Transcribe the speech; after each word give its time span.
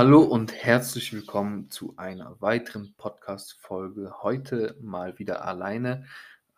Hallo 0.00 0.22
und 0.22 0.54
herzlich 0.54 1.12
willkommen 1.12 1.68
zu 1.68 1.92
einer 1.98 2.40
weiteren 2.40 2.94
Podcast-Folge. 2.96 4.22
Heute 4.22 4.74
mal 4.80 5.18
wieder 5.18 5.44
alleine. 5.44 6.06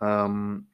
Ähm, 0.00 0.68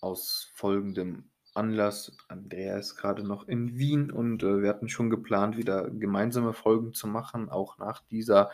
aus 0.00 0.50
folgendem 0.54 1.28
Anlass. 1.52 2.16
Andrea 2.28 2.78
ist 2.78 2.96
gerade 2.96 3.22
noch 3.22 3.48
in 3.48 3.76
Wien 3.76 4.10
und 4.10 4.42
äh, 4.44 4.62
wir 4.62 4.70
hatten 4.70 4.88
schon 4.88 5.10
geplant, 5.10 5.58
wieder 5.58 5.90
gemeinsame 5.90 6.54
Folgen 6.54 6.94
zu 6.94 7.06
machen, 7.06 7.50
auch 7.50 7.76
nach 7.76 8.02
dieser 8.06 8.50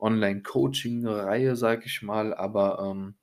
Online-Coaching-Reihe, 0.00 1.54
sage 1.54 1.84
ich 1.86 2.02
mal. 2.02 2.34
Aber 2.34 2.80
ähm, 2.80 3.14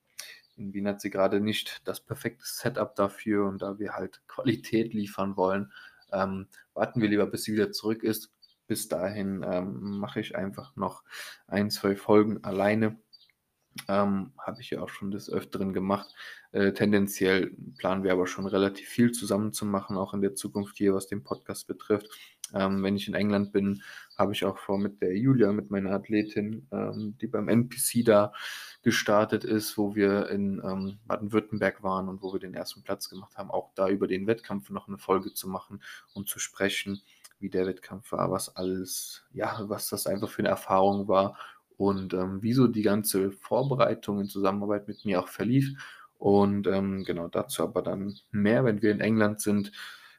in 0.56 0.73
Wien 0.73 0.88
hat 0.88 1.02
sie 1.02 1.09
gerade 1.09 1.42
nicht 1.42 1.81
das 1.84 2.00
perfekte 2.00 2.45
Setup 2.45 2.95
dafür 2.95 3.50
und 3.50 3.62
da 3.62 3.80
wir 3.80 3.95
halt 3.95 4.22
Qualität 4.30 4.94
liefern 4.94 5.36
wollen, 5.36 5.73
ähm, 6.14 6.48
warten 6.73 7.02
wir 7.02 7.09
lieber, 7.09 7.26
bis 7.26 7.44
sie 7.44 7.52
wieder 7.52 7.73
zurück 7.73 8.02
ist 8.02 8.31
bis 8.68 8.88
dahin 8.88 9.46
ähm, 9.48 10.00
mache 10.00 10.20
ich 10.20 10.36
einfach 10.36 10.76
noch 10.76 11.04
ein, 11.48 11.70
zwei 11.70 11.96
Folgen 11.96 12.44
alleine. 12.44 12.98
Ähm, 13.90 14.32
Habe 14.38 14.62
ich 14.62 14.70
ja 14.70 14.82
auch 14.82 14.90
schon 14.90 15.12
des 15.12 15.30
Öfteren 15.30 15.73
gemacht. 15.73 16.14
Äh, 16.54 16.72
tendenziell 16.72 17.52
planen 17.78 18.04
wir 18.04 18.14
aber 18.14 18.26
schon 18.26 18.46
relativ 18.48 18.88
viel 18.88 19.12
zusammen 19.12 19.52
zu 19.52 19.66
machen, 19.66 19.98
auch 19.98 20.14
in 20.14 20.22
der 20.22 20.36
Zukunft 20.36 20.78
hier, 20.78 20.94
was 20.94 21.08
den 21.08 21.23
Podcast 21.23 21.68
betrifft. 21.68 22.08
Ähm, 22.54 22.84
wenn 22.84 22.96
ich 22.96 23.08
in 23.08 23.16
England 23.16 23.52
bin, 23.52 23.82
habe 24.18 24.32
ich 24.32 24.46
auch 24.46 24.58
vor 24.58 24.78
mit 24.78 25.02
der 25.02 25.18
Julia, 25.18 25.52
mit 25.52 25.72
meiner 25.72 25.92
Athletin, 25.92 26.68
ähm, 26.72 27.18
die 27.20 27.28
beim 27.28 27.50
NPC 27.50 28.06
da 28.06 28.34
gestartet 28.82 29.44
ist, 29.44 29.78
wo 29.78 29.95
wir 29.95 30.30
in 30.30 30.62
ähm, 30.64 31.00
Baden-Württemberg 31.06 31.84
waren 31.84 32.08
und 32.08 32.22
wo 32.22 32.32
wir 32.34 32.39
den 32.39 32.54
ersten 32.54 32.84
Platz 32.84 33.09
gemacht 33.09 33.36
haben, 33.38 33.50
auch 33.50 33.72
da 33.73 33.89
über 33.89 34.08
den 34.08 34.28
Wettkampf 34.28 34.70
noch 34.70 34.88
eine 34.88 35.00
Folge 35.00 35.34
zu 35.34 35.50
machen 35.50 35.82
und 36.14 36.30
zu 36.30 36.39
sprechen 36.39 37.02
wie 37.39 37.50
der 37.50 37.67
Wettkampf 37.67 38.11
war, 38.11 38.31
was 38.31 38.55
alles, 38.55 39.23
ja, 39.31 39.59
was 39.67 39.89
das 39.89 40.08
einfach 40.08 40.30
für 40.30 40.39
eine 40.39 40.50
Erfahrung 40.50 41.08
war 41.08 41.38
und 41.77 42.14
ähm, 42.14 42.39
wieso 42.42 42.67
die 42.67 42.81
ganze 42.81 43.31
Vorbereitung 43.31 44.19
in 44.22 44.27
Zusammenarbeit 44.27 44.88
mit 44.88 45.05
mir 45.05 45.19
auch 45.22 45.27
verlief. 45.27 45.73
Und 46.17 46.67
ähm, 46.67 47.03
genau 47.03 47.27
dazu 47.27 47.64
aber 47.64 47.81
dann 47.81 48.16
mehr, 48.31 48.64
wenn 48.64 48.81
wir 48.81 48.92
in 48.92 49.02
England 49.02 49.42
sind. 49.42 49.72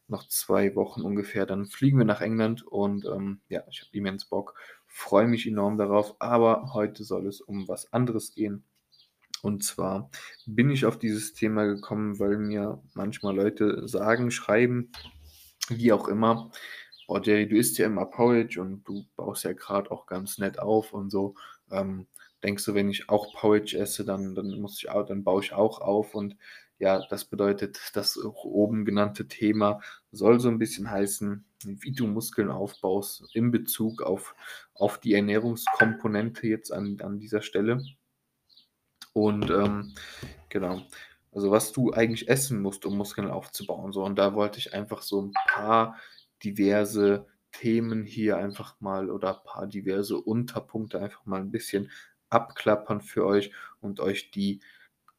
Noch 0.08 0.28
zwei 0.28 0.76
Wochen 0.76 1.02
ungefähr, 1.02 1.46
dann 1.46 1.66
fliegen 1.66 1.98
wir 1.98 2.04
nach 2.04 2.20
England 2.20 2.64
und 2.64 3.06
ähm, 3.06 3.40
ja, 3.48 3.64
ich 3.68 3.80
habe 3.80 3.90
immens 3.90 4.26
Bock, 4.26 4.54
freue 4.86 5.26
mich 5.26 5.48
enorm 5.48 5.78
darauf. 5.78 6.14
Aber 6.20 6.74
heute 6.74 7.02
soll 7.02 7.26
es 7.26 7.40
um 7.40 7.66
was 7.66 7.92
anderes 7.92 8.32
gehen. 8.32 8.62
Und 9.42 9.64
zwar 9.64 10.10
bin 10.46 10.70
ich 10.70 10.86
auf 10.86 10.98
dieses 10.98 11.34
Thema 11.34 11.64
gekommen, 11.64 12.20
weil 12.20 12.38
mir 12.38 12.82
manchmal 12.94 13.34
Leute 13.34 13.88
sagen, 13.88 14.30
schreiben, 14.30 14.92
wie 15.68 15.92
auch 15.92 16.08
immer, 16.08 16.50
oh 17.08 17.18
Jerry, 17.18 17.48
du 17.48 17.56
isst 17.56 17.78
ja 17.78 17.86
immer 17.86 18.06
Porridge 18.06 18.60
und 18.60 18.84
du 18.84 19.06
baust 19.16 19.44
ja 19.44 19.52
gerade 19.52 19.90
auch 19.90 20.06
ganz 20.06 20.38
nett 20.38 20.58
auf 20.58 20.92
und 20.92 21.10
so. 21.10 21.34
Ähm, 21.70 22.06
denkst 22.42 22.64
du, 22.64 22.74
wenn 22.74 22.90
ich 22.90 23.08
auch 23.08 23.34
Porridge 23.34 23.78
esse, 23.78 24.04
dann, 24.04 24.34
dann 24.34 24.60
muss 24.60 24.78
ich 24.78 24.90
auch, 24.90 25.06
dann 25.06 25.24
baue 25.24 25.42
ich 25.42 25.52
auch 25.52 25.80
auf 25.80 26.14
und 26.14 26.36
ja, 26.78 27.02
das 27.08 27.24
bedeutet, 27.24 27.78
das 27.94 28.18
oben 28.18 28.84
genannte 28.84 29.28
Thema 29.28 29.80
soll 30.12 30.40
so 30.40 30.48
ein 30.48 30.58
bisschen 30.58 30.90
heißen, 30.90 31.44
wie 31.64 31.92
du 31.92 32.06
Muskeln 32.06 32.50
aufbaust 32.50 33.24
in 33.34 33.50
Bezug 33.50 34.02
auf, 34.02 34.34
auf 34.74 34.98
die 34.98 35.14
Ernährungskomponente 35.14 36.46
jetzt 36.46 36.72
an, 36.72 36.98
an 37.00 37.18
dieser 37.18 37.40
Stelle. 37.40 37.82
Und 39.14 39.50
ähm, 39.50 39.94
genau, 40.50 40.82
also 41.32 41.50
was 41.50 41.72
du 41.72 41.92
eigentlich 41.92 42.28
essen 42.28 42.60
musst, 42.60 42.84
um 42.84 42.96
Muskeln 42.98 43.30
aufzubauen. 43.30 43.92
So, 43.92 44.04
und 44.04 44.16
da 44.16 44.34
wollte 44.34 44.58
ich 44.58 44.74
einfach 44.74 45.00
so 45.00 45.22
ein 45.22 45.32
paar 45.48 45.96
diverse 46.42 47.26
Themen 47.52 48.04
hier 48.04 48.36
einfach 48.36 48.80
mal 48.80 49.10
oder 49.10 49.38
ein 49.38 49.44
paar 49.44 49.66
diverse 49.66 50.18
Unterpunkte 50.18 51.00
einfach 51.00 51.24
mal 51.24 51.40
ein 51.40 51.50
bisschen 51.50 51.90
abklappern 52.28 53.00
für 53.00 53.24
euch 53.24 53.52
und 53.80 54.00
euch 54.00 54.30
die, 54.30 54.60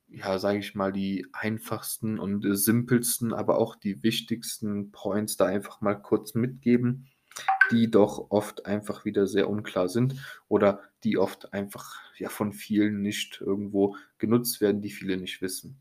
ja, 0.07 0.38
sage 0.39 0.59
ich 0.59 0.75
mal, 0.75 0.91
die 0.91 1.25
einfachsten 1.33 2.19
und 2.19 2.45
simpelsten, 2.55 3.33
aber 3.33 3.57
auch 3.57 3.75
die 3.75 4.03
wichtigsten 4.03 4.91
Points 4.91 5.38
da 5.38 5.45
einfach 5.45 5.81
mal 5.81 5.95
kurz 5.95 6.35
mitgeben, 6.35 7.07
die 7.72 7.89
doch 7.89 8.28
oft 8.29 8.66
einfach 8.66 9.05
wieder 9.05 9.28
sehr 9.28 9.49
unklar 9.49 9.89
sind 9.89 10.16
oder 10.47 10.81
die 11.03 11.17
oft 11.17 11.53
einfach 11.53 12.01
ja 12.17 12.29
von 12.29 12.53
vielen 12.53 13.01
nicht 13.01 13.41
irgendwo 13.41 13.95
genutzt 14.17 14.61
werden, 14.61 14.81
die 14.81 14.91
viele 14.91 15.17
nicht 15.17 15.41
wissen. 15.41 15.79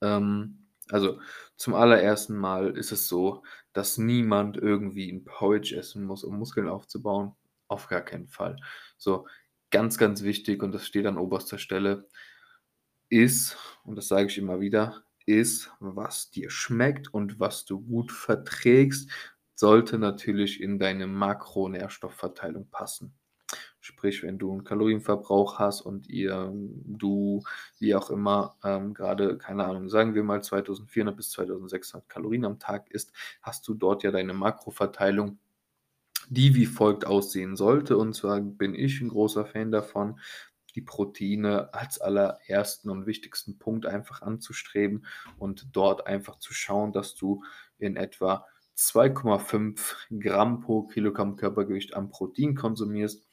Ähm, 0.00 0.63
also 0.90 1.20
zum 1.56 1.74
allerersten 1.74 2.36
Mal 2.36 2.76
ist 2.76 2.92
es 2.92 3.08
so, 3.08 3.42
dass 3.72 3.98
niemand 3.98 4.56
irgendwie 4.56 5.10
ein 5.10 5.24
Porridge 5.24 5.76
essen 5.76 6.04
muss, 6.04 6.24
um 6.24 6.38
Muskeln 6.38 6.68
aufzubauen. 6.68 7.32
Auf 7.68 7.88
gar 7.88 8.02
keinen 8.02 8.28
Fall. 8.28 8.56
So, 8.98 9.26
ganz, 9.70 9.98
ganz 9.98 10.22
wichtig, 10.22 10.62
und 10.62 10.72
das 10.72 10.86
steht 10.86 11.06
an 11.06 11.18
oberster 11.18 11.58
Stelle, 11.58 12.08
ist, 13.08 13.56
und 13.84 13.96
das 13.96 14.08
sage 14.08 14.26
ich 14.28 14.38
immer 14.38 14.60
wieder, 14.60 15.04
ist, 15.26 15.70
was 15.80 16.30
dir 16.30 16.50
schmeckt 16.50 17.12
und 17.12 17.40
was 17.40 17.64
du 17.64 17.80
gut 17.80 18.12
verträgst, 18.12 19.10
sollte 19.54 19.98
natürlich 19.98 20.60
in 20.60 20.78
deine 20.78 21.06
Makronährstoffverteilung 21.06 22.68
passen. 22.70 23.14
Sprich, 23.84 24.22
wenn 24.22 24.38
du 24.38 24.50
einen 24.50 24.64
Kalorienverbrauch 24.64 25.58
hast 25.58 25.82
und 25.82 26.08
ihr, 26.08 26.50
du, 26.54 27.42
wie 27.78 27.94
auch 27.94 28.08
immer, 28.08 28.56
ähm, 28.64 28.94
gerade, 28.94 29.36
keine 29.36 29.66
Ahnung, 29.66 29.90
sagen 29.90 30.14
wir 30.14 30.22
mal 30.24 30.42
2400 30.42 31.14
bis 31.14 31.32
2600 31.32 32.08
Kalorien 32.08 32.46
am 32.46 32.58
Tag 32.58 32.90
isst, 32.92 33.12
hast 33.42 33.68
du 33.68 33.74
dort 33.74 34.02
ja 34.02 34.10
deine 34.10 34.32
Makroverteilung, 34.32 35.38
die 36.30 36.54
wie 36.54 36.64
folgt 36.64 37.06
aussehen 37.06 37.56
sollte. 37.56 37.98
Und 37.98 38.14
zwar 38.14 38.40
bin 38.40 38.74
ich 38.74 39.02
ein 39.02 39.10
großer 39.10 39.44
Fan 39.44 39.70
davon, 39.70 40.18
die 40.74 40.80
Proteine 40.80 41.74
als 41.74 42.00
allerersten 42.00 42.88
und 42.88 43.04
wichtigsten 43.04 43.58
Punkt 43.58 43.84
einfach 43.84 44.22
anzustreben 44.22 45.04
und 45.36 45.68
dort 45.76 46.06
einfach 46.06 46.38
zu 46.38 46.54
schauen, 46.54 46.94
dass 46.94 47.16
du 47.16 47.44
in 47.76 47.96
etwa 47.96 48.46
2,5 48.78 50.20
Gramm 50.20 50.62
pro 50.62 50.84
Kilogramm 50.84 51.36
Körpergewicht 51.36 51.92
an 51.92 52.08
Protein 52.08 52.54
konsumierst 52.54 53.23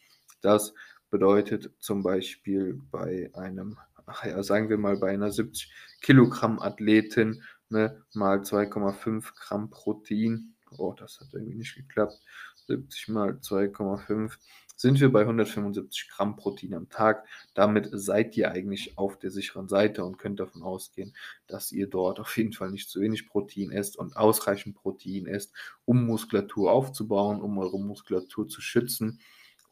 das 0.42 0.74
bedeutet 1.10 1.72
zum 1.80 2.04
Beispiel 2.04 2.82
bei 2.92 3.30
einem, 3.34 3.78
ach 4.06 4.26
ja, 4.26 4.42
sagen 4.44 4.70
wir 4.70 4.78
mal 4.78 4.98
bei 4.98 5.12
einer 5.12 5.32
70 5.32 5.72
Kilogramm 6.02 6.60
Athletin 6.60 7.44
ne, 7.70 8.04
mal 8.14 8.40
2,5 8.40 9.34
Gramm 9.36 9.70
Protein. 9.70 10.56
Oh, 10.78 10.94
das 10.98 11.20
hat 11.20 11.34
irgendwie 11.34 11.58
nicht 11.58 11.76
geklappt. 11.76 12.20
70 12.68 13.10
mal 13.10 13.32
2,5 13.32 14.38
sind 14.78 15.00
wir 15.00 15.12
bei 15.12 15.22
175 15.22 16.10
Gramm 16.10 16.38
Protein 16.38 16.74
am 16.74 16.90
Tag. 16.90 17.28
Damit 17.54 17.90
seid 17.92 18.36
ihr 18.38 18.52
eigentlich 18.52 18.98
auf 18.98 19.20
der 19.20 19.30
sicheren 19.30 19.68
Seite 19.68 20.04
und 20.06 20.18
könnt 20.18 20.40
davon 20.40 20.64
ausgehen, 20.64 21.14
dass 21.46 21.72
ihr 21.72 21.88
dort 21.88 22.20
auf 22.20 22.36
jeden 22.38 22.54
Fall 22.54 22.72
nicht 22.72 22.90
zu 22.90 23.02
wenig 23.02 23.28
Protein 23.28 23.72
esst 23.72 23.98
und 23.98 24.16
ausreichend 24.16 24.76
Protein 24.76 25.28
esst, 25.28 25.54
um 25.86 26.06
Muskulatur 26.06 26.72
aufzubauen, 26.72 27.42
um 27.42 27.60
eure 27.60 27.80
Muskulatur 27.80 28.48
zu 28.48 28.62
schützen 28.62 29.20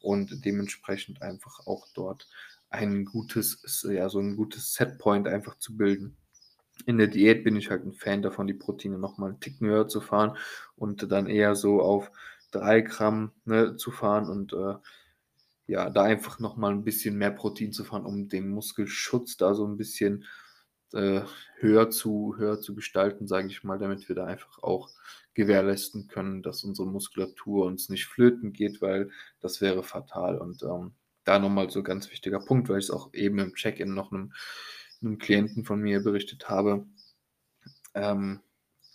und 0.01 0.45
dementsprechend 0.45 1.21
einfach 1.21 1.65
auch 1.65 1.87
dort 1.93 2.27
ein 2.69 3.05
gutes, 3.05 3.85
ja, 3.89 4.09
so 4.09 4.19
ein 4.19 4.35
gutes 4.35 4.73
Setpoint 4.73 5.27
einfach 5.27 5.57
zu 5.57 5.75
bilden. 5.75 6.17
In 6.85 6.97
der 6.97 7.07
Diät 7.07 7.43
bin 7.43 7.55
ich 7.55 7.69
halt 7.69 7.85
ein 7.85 7.93
Fan 7.93 8.21
davon, 8.21 8.47
die 8.47 8.53
Proteine 8.53 8.97
nochmal 8.97 9.31
einen 9.31 9.39
Ticken 9.39 9.67
höher 9.67 9.87
zu 9.87 10.01
fahren 10.01 10.37
und 10.75 11.11
dann 11.11 11.27
eher 11.27 11.55
so 11.55 11.81
auf 11.81 12.11
3 12.51 12.81
Gramm 12.81 13.31
ne, 13.45 13.75
zu 13.75 13.91
fahren 13.91 14.29
und 14.29 14.53
äh, 14.53 14.75
ja, 15.67 15.89
da 15.89 16.03
einfach 16.03 16.39
nochmal 16.39 16.71
ein 16.71 16.83
bisschen 16.83 17.17
mehr 17.17 17.31
Protein 17.31 17.73
zu 17.73 17.83
fahren, 17.83 18.05
um 18.05 18.29
den 18.29 18.49
Muskelschutz 18.49 19.37
da 19.37 19.53
so 19.53 19.67
ein 19.67 19.77
bisschen 19.77 20.23
äh, 20.23 20.48
höher, 20.91 21.89
zu, 21.89 22.35
höher 22.37 22.59
zu 22.61 22.75
gestalten, 22.75 23.27
sage 23.27 23.47
ich 23.47 23.63
mal, 23.63 23.77
damit 23.77 24.07
wir 24.09 24.15
da 24.15 24.25
einfach 24.25 24.61
auch 24.63 24.89
gewährleisten 25.33 26.07
können, 26.07 26.41
dass 26.41 26.63
unsere 26.63 26.87
Muskulatur 26.87 27.65
uns 27.65 27.89
nicht 27.89 28.07
flöten 28.07 28.53
geht, 28.53 28.81
weil 28.81 29.11
das 29.39 29.61
wäre 29.61 29.83
fatal. 29.83 30.37
Und 30.37 30.63
ähm, 30.63 30.93
da 31.23 31.39
nochmal 31.39 31.69
so 31.69 31.83
ganz 31.83 32.09
wichtiger 32.11 32.39
Punkt, 32.39 32.69
weil 32.69 32.79
ich 32.79 32.85
es 32.85 32.91
auch 32.91 33.13
eben 33.13 33.39
im 33.39 33.53
Check-in 33.53 33.93
noch 33.93 34.11
einem, 34.11 34.33
einem 35.01 35.17
Klienten 35.17 35.63
von 35.63 35.79
mir 35.79 36.01
berichtet 36.01 36.49
habe. 36.49 36.85
Ähm, 37.93 38.39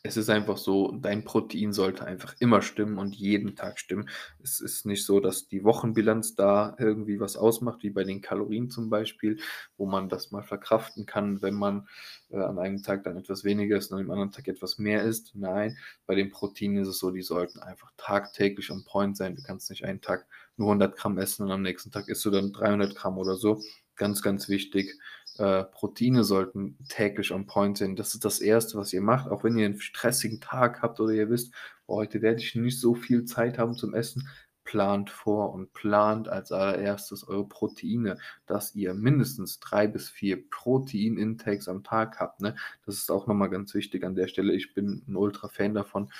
es 0.06 0.18
ist 0.18 0.28
einfach 0.28 0.58
so, 0.58 0.92
dein 0.92 1.24
Protein 1.24 1.72
sollte 1.72 2.04
einfach 2.04 2.34
immer 2.38 2.60
stimmen 2.60 2.98
und 2.98 3.14
jeden 3.16 3.56
Tag 3.56 3.78
stimmen. 3.78 4.10
Es 4.42 4.60
ist 4.60 4.84
nicht 4.84 5.06
so, 5.06 5.18
dass 5.18 5.48
die 5.48 5.64
Wochenbilanz 5.64 6.34
da 6.34 6.76
irgendwie 6.78 7.20
was 7.20 7.38
ausmacht, 7.38 7.82
wie 7.82 7.88
bei 7.88 8.04
den 8.04 8.20
Kalorien 8.20 8.68
zum 8.68 8.90
Beispiel, 8.90 9.38
wo 9.78 9.86
man 9.86 10.10
das 10.10 10.30
mal 10.30 10.42
verkraften 10.42 11.06
kann, 11.06 11.40
wenn 11.40 11.54
man 11.54 11.88
äh, 12.28 12.36
an 12.36 12.58
einem 12.58 12.82
Tag 12.82 13.04
dann 13.04 13.16
etwas 13.16 13.44
weniger 13.44 13.78
ist 13.78 13.92
und 13.92 14.00
am 14.00 14.10
anderen 14.10 14.30
Tag 14.30 14.46
etwas 14.46 14.76
mehr 14.76 15.02
isst. 15.04 15.32
Nein, 15.36 15.78
bei 16.04 16.14
den 16.14 16.28
Proteinen 16.30 16.82
ist 16.82 16.88
es 16.88 16.98
so, 16.98 17.10
die 17.10 17.22
sollten 17.22 17.60
einfach 17.60 17.90
tagtäglich 17.96 18.70
on 18.70 18.84
point 18.84 19.16
sein. 19.16 19.36
Du 19.36 19.42
kannst 19.42 19.70
nicht 19.70 19.86
einen 19.86 20.02
Tag 20.02 20.26
nur 20.58 20.68
100 20.68 20.98
Gramm 20.98 21.16
essen 21.16 21.44
und 21.44 21.50
am 21.50 21.62
nächsten 21.62 21.90
Tag 21.90 22.08
isst 22.08 22.22
du 22.26 22.30
dann 22.30 22.52
300 22.52 22.94
Gramm 22.94 23.16
oder 23.16 23.36
so. 23.36 23.62
Ganz, 23.96 24.20
ganz 24.20 24.50
wichtig. 24.50 24.98
Äh, 25.38 25.64
Proteine 25.64 26.24
sollten 26.24 26.78
täglich 26.88 27.32
on 27.32 27.46
point 27.46 27.78
sein. 27.78 27.96
Das 27.96 28.14
ist 28.14 28.24
das 28.24 28.40
Erste, 28.40 28.78
was 28.78 28.92
ihr 28.92 29.00
macht. 29.02 29.28
Auch 29.28 29.44
wenn 29.44 29.58
ihr 29.58 29.66
einen 29.66 29.80
stressigen 29.80 30.40
Tag 30.40 30.82
habt 30.82 31.00
oder 31.00 31.12
ihr 31.12 31.30
wisst, 31.30 31.52
oh, 31.86 31.96
heute 31.96 32.22
werde 32.22 32.40
ich 32.40 32.54
nicht 32.54 32.80
so 32.80 32.94
viel 32.94 33.24
Zeit 33.24 33.58
haben 33.58 33.74
zum 33.76 33.94
Essen. 33.94 34.28
plant 34.64 35.10
vor 35.10 35.52
und 35.52 35.72
plant 35.74 36.28
als 36.28 36.50
allererstes 36.50 37.28
eure 37.28 37.46
Proteine, 37.46 38.18
dass 38.46 38.74
ihr 38.74 38.94
mindestens 38.94 39.60
drei 39.60 39.86
bis 39.86 40.08
vier 40.08 40.48
Protein-Intakes 40.50 41.68
am 41.68 41.84
Tag 41.84 42.18
habt. 42.18 42.40
Ne? 42.40 42.56
Das 42.86 42.96
ist 42.96 43.10
auch 43.10 43.26
nochmal 43.26 43.50
ganz 43.50 43.74
wichtig 43.74 44.04
an 44.04 44.14
der 44.14 44.26
Stelle. 44.26 44.54
Ich 44.54 44.74
bin 44.74 45.04
ein 45.06 45.16
Ultra-Fan 45.16 45.74
davon, 45.74 46.10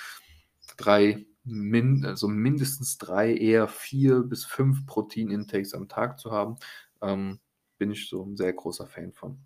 drei, 0.77 1.25
min 1.45 2.05
also 2.05 2.29
mindestens 2.29 2.99
drei, 2.99 3.35
eher 3.35 3.69
vier 3.69 4.21
bis 4.21 4.45
fünf 4.45 4.87
Protein-Intakes 4.87 5.75
am 5.75 5.89
Tag 5.89 6.19
zu 6.19 6.31
haben. 6.31 6.57
Ähm, 7.03 7.41
bin 7.79 7.91
ich 7.91 8.09
so 8.09 8.25
ein 8.25 8.37
sehr 8.37 8.53
großer 8.53 8.87
Fan 8.87 9.13
von. 9.13 9.39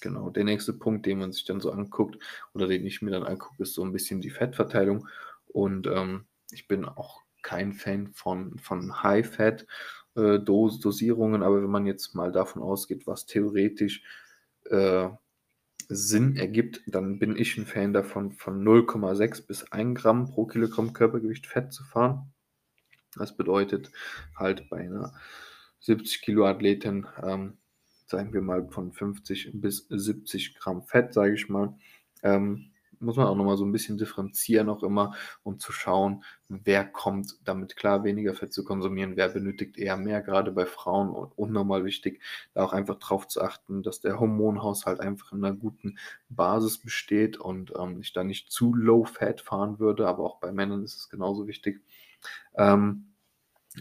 Genau, 0.00 0.30
der 0.30 0.44
nächste 0.44 0.72
Punkt, 0.72 1.04
den 1.06 1.18
man 1.18 1.32
sich 1.32 1.44
dann 1.44 1.60
so 1.60 1.70
anguckt 1.70 2.18
oder 2.52 2.66
den 2.66 2.86
ich 2.86 3.02
mir 3.02 3.10
dann 3.10 3.24
angucke, 3.24 3.62
ist 3.62 3.74
so 3.74 3.84
ein 3.84 3.92
bisschen 3.92 4.20
die 4.20 4.30
Fettverteilung. 4.30 5.08
Und 5.46 5.86
ähm, 5.86 6.26
ich 6.50 6.66
bin 6.68 6.84
auch 6.84 7.22
kein 7.42 7.72
Fan 7.72 8.12
von, 8.12 8.58
von 8.58 9.02
High-Fat-Dosierungen, 9.02 11.42
äh, 11.42 11.44
aber 11.44 11.62
wenn 11.62 11.70
man 11.70 11.86
jetzt 11.86 12.14
mal 12.14 12.32
davon 12.32 12.62
ausgeht, 12.62 13.06
was 13.06 13.26
theoretisch 13.26 14.02
äh, 14.64 15.08
Sinn 15.88 16.36
ergibt, 16.36 16.82
dann 16.86 17.18
bin 17.18 17.36
ich 17.36 17.56
ein 17.56 17.66
Fan 17.66 17.92
davon, 17.92 18.32
von 18.32 18.64
0,6 18.64 19.46
bis 19.46 19.70
1 19.70 19.98
Gramm 19.98 20.26
pro 20.26 20.46
Kilogramm 20.46 20.92
Körpergewicht 20.92 21.46
Fett 21.46 21.72
zu 21.72 21.84
fahren. 21.84 22.32
Das 23.14 23.36
bedeutet 23.36 23.92
halt 24.36 24.68
bei 24.68 24.78
einer 24.78 25.14
70 25.86 26.22
Kilo 26.22 26.46
Athletin 26.46 27.06
ähm, 27.22 27.58
sagen 28.06 28.32
wir 28.32 28.40
mal 28.40 28.68
von 28.68 28.92
50 28.92 29.50
bis 29.54 29.86
70 29.88 30.58
Gramm 30.58 30.82
Fett, 30.82 31.12
sage 31.12 31.34
ich 31.34 31.48
mal. 31.48 31.74
Ähm, 32.22 32.70
muss 32.98 33.16
man 33.16 33.26
auch 33.26 33.36
nochmal 33.36 33.58
so 33.58 33.64
ein 33.66 33.72
bisschen 33.72 33.98
differenzieren, 33.98 34.70
auch 34.70 34.82
immer, 34.82 35.14
um 35.42 35.58
zu 35.58 35.70
schauen, 35.70 36.24
wer 36.48 36.82
kommt 36.82 37.36
damit 37.44 37.76
klar, 37.76 38.04
weniger 38.04 38.32
Fett 38.32 38.54
zu 38.54 38.64
konsumieren, 38.64 39.16
wer 39.16 39.28
benötigt 39.28 39.76
eher 39.76 39.98
mehr, 39.98 40.22
gerade 40.22 40.50
bei 40.50 40.64
Frauen 40.64 41.10
und 41.10 41.36
unnormal 41.36 41.84
wichtig, 41.84 42.22
da 42.54 42.64
auch 42.64 42.72
einfach 42.72 42.94
darauf 42.98 43.28
zu 43.28 43.42
achten, 43.42 43.82
dass 43.82 44.00
der 44.00 44.18
Hormonhaushalt 44.18 45.00
einfach 45.00 45.32
in 45.32 45.44
einer 45.44 45.54
guten 45.54 45.98
Basis 46.30 46.78
besteht 46.78 47.36
und 47.36 47.74
ähm, 47.78 48.00
ich 48.00 48.14
da 48.14 48.24
nicht 48.24 48.50
zu 48.50 48.74
low 48.74 49.04
fat 49.04 49.42
fahren 49.42 49.78
würde, 49.78 50.08
aber 50.08 50.24
auch 50.24 50.38
bei 50.38 50.50
Männern 50.50 50.82
ist 50.82 50.96
es 50.96 51.10
genauso 51.10 51.46
wichtig. 51.46 51.82
Ähm, 52.56 53.12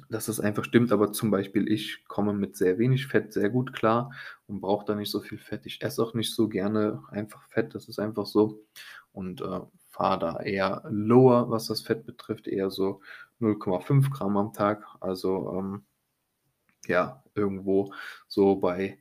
dass 0.09 0.25
das 0.25 0.39
einfach 0.39 0.63
stimmt, 0.65 0.92
aber 0.92 1.12
zum 1.12 1.31
Beispiel 1.31 1.71
ich 1.71 2.06
komme 2.07 2.33
mit 2.33 2.56
sehr 2.56 2.77
wenig 2.77 3.07
Fett 3.07 3.33
sehr 3.33 3.50
gut 3.50 3.74
klar 3.74 4.12
und 4.47 4.62
brauche 4.62 4.86
da 4.86 4.95
nicht 4.95 5.12
so 5.12 5.21
viel 5.21 5.38
Fett. 5.38 5.65
Ich 5.65 5.81
esse 5.81 6.03
auch 6.03 6.13
nicht 6.13 6.33
so 6.33 6.47
gerne 6.47 7.03
einfach 7.09 7.44
Fett, 7.50 7.75
das 7.75 7.88
ist 7.88 8.00
einfach 8.00 8.25
so 8.25 8.65
und 9.12 9.42
äh, 9.42 9.62
fahre 9.89 10.19
da 10.19 10.39
eher 10.42 10.83
lower, 10.89 11.50
was 11.50 11.68
das 11.68 11.81
Fett 11.81 12.06
betrifft, 12.06 12.47
eher 12.47 12.69
so 12.69 13.01
0,5 13.39 14.12
Gramm 14.12 14.38
am 14.38 14.53
Tag, 14.53 14.86
also 15.00 15.53
ähm, 15.57 15.86
ja, 16.88 17.24
irgendwo 17.33 17.94
so 18.27 18.56
bei 18.57 19.00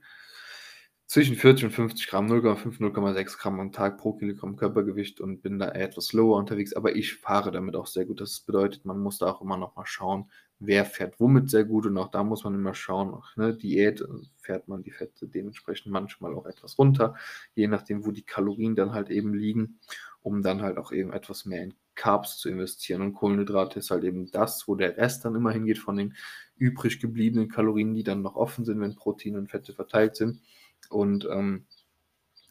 zwischen 1.06 1.37
40 1.37 1.67
und 1.67 1.70
50 1.70 2.08
Gramm, 2.08 2.26
0,5, 2.26 2.81
0,6 2.81 3.38
Gramm 3.38 3.61
am 3.61 3.73
Tag 3.73 3.99
pro 3.99 4.14
Kilogramm 4.14 4.56
Körpergewicht 4.56 5.20
und 5.20 5.43
bin 5.43 5.58
da 5.58 5.69
etwas 5.69 6.12
lower 6.12 6.38
unterwegs, 6.38 6.73
aber 6.73 6.96
ich 6.96 7.14
fahre 7.14 7.52
damit 7.52 7.76
auch 7.76 7.87
sehr 7.87 8.05
gut. 8.05 8.20
Das 8.20 8.41
bedeutet, 8.41 8.85
man 8.85 8.99
muss 8.99 9.19
da 9.19 9.31
auch 9.31 9.43
immer 9.43 9.56
noch 9.56 9.76
mal 9.76 9.87
schauen, 9.87 10.31
wer 10.66 10.84
fährt 10.84 11.19
womit 11.20 11.50
sehr 11.50 11.64
gut 11.64 11.87
und 11.87 11.96
auch 11.99 12.11
da 12.11 12.22
muss 12.25 12.44
man 12.44 12.55
immer 12.55 12.75
schauen, 12.75 13.22
ne, 13.37 13.55
Diät 13.55 14.00
äh, 14.00 14.06
fährt 14.37 14.69
man 14.69 14.82
die 14.82 14.90
Fette 14.90 15.26
dementsprechend 15.26 15.93
manchmal 15.93 16.34
auch 16.34 16.46
etwas 16.46 16.78
runter, 16.78 17.14
je 17.55 17.66
nachdem, 17.69 18.05
wo 18.06 18.11
die 18.11 18.22
Kalorien 18.22 18.75
dann 18.75 18.93
halt 18.93 19.11
eben 19.11 19.34
liegen, 19.34 19.78
um 20.22 20.43
dann 20.43 20.62
halt 20.62 20.78
auch 20.78 20.93
eben 20.93 21.12
etwas 21.12 21.44
mehr 21.44 21.62
in 21.62 21.75
Carbs 21.94 22.38
zu 22.38 22.49
investieren. 22.49 23.02
Und 23.02 23.14
Kohlenhydrate 23.14 23.78
ist 23.78 23.90
halt 23.90 24.05
eben 24.05 24.31
das, 24.31 24.66
wo 24.66 24.75
der 24.75 24.96
Rest 24.96 25.25
dann 25.25 25.34
immer 25.34 25.52
hingeht 25.52 25.78
von 25.78 25.96
den 25.96 26.14
übrig 26.56 27.00
gebliebenen 27.00 27.49
Kalorien, 27.49 27.94
die 27.94 28.05
dann 28.05 28.22
noch 28.22 28.37
offen 28.37 28.64
sind, 28.64 28.81
wenn 28.81 28.94
Proteine 28.94 29.38
und 29.38 29.50
Fette 29.50 29.72
verteilt 29.72 30.17
sind. 30.17 30.40
Und 30.88 31.26
ähm, 31.31 31.67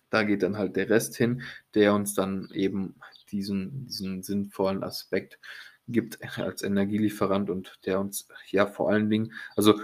da 0.10 0.24
geht 0.24 0.44
dann 0.44 0.58
halt 0.58 0.76
der 0.76 0.90
Rest 0.90 1.16
hin, 1.16 1.42
der 1.74 1.94
uns 1.94 2.14
dann 2.14 2.50
eben 2.54 2.96
diesen, 3.32 3.88
diesen 3.88 4.22
sinnvollen 4.22 4.84
Aspekt 4.84 5.40
gibt 5.88 6.20
als 6.38 6.62
Energielieferant 6.62 7.50
und 7.50 7.80
der 7.86 8.00
uns 8.00 8.28
ja 8.50 8.66
vor 8.66 8.90
allen 8.90 9.10
Dingen, 9.10 9.34
also 9.56 9.80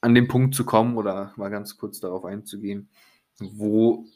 an 0.00 0.14
den 0.14 0.28
Punkt 0.28 0.54
zu 0.54 0.64
kommen 0.64 0.96
oder 0.96 1.32
mal 1.36 1.50
ganz 1.50 1.76
kurz 1.76 2.00
darauf 2.00 2.24
einzugehen, 2.24 2.88
wo 3.38 4.06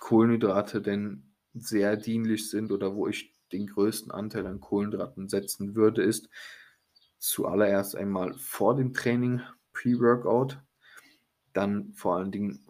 Kohlenhydrate 0.00 0.82
denn 0.82 1.34
sehr 1.54 1.96
dienlich 1.96 2.50
sind 2.50 2.72
oder 2.72 2.94
wo 2.94 3.06
ich 3.06 3.32
den 3.52 3.66
größten 3.68 4.10
Anteil 4.10 4.46
an 4.46 4.60
Kohlenhydraten 4.60 5.28
setzen 5.28 5.76
würde, 5.76 6.02
ist 6.02 6.28
zuallererst 7.18 7.96
einmal 7.96 8.34
vor 8.34 8.76
dem 8.76 8.92
Training 8.92 9.40
Pre-Workout, 9.72 10.60
dann 11.52 11.92
vor 11.94 12.16
allen 12.16 12.32
Dingen 12.32 12.66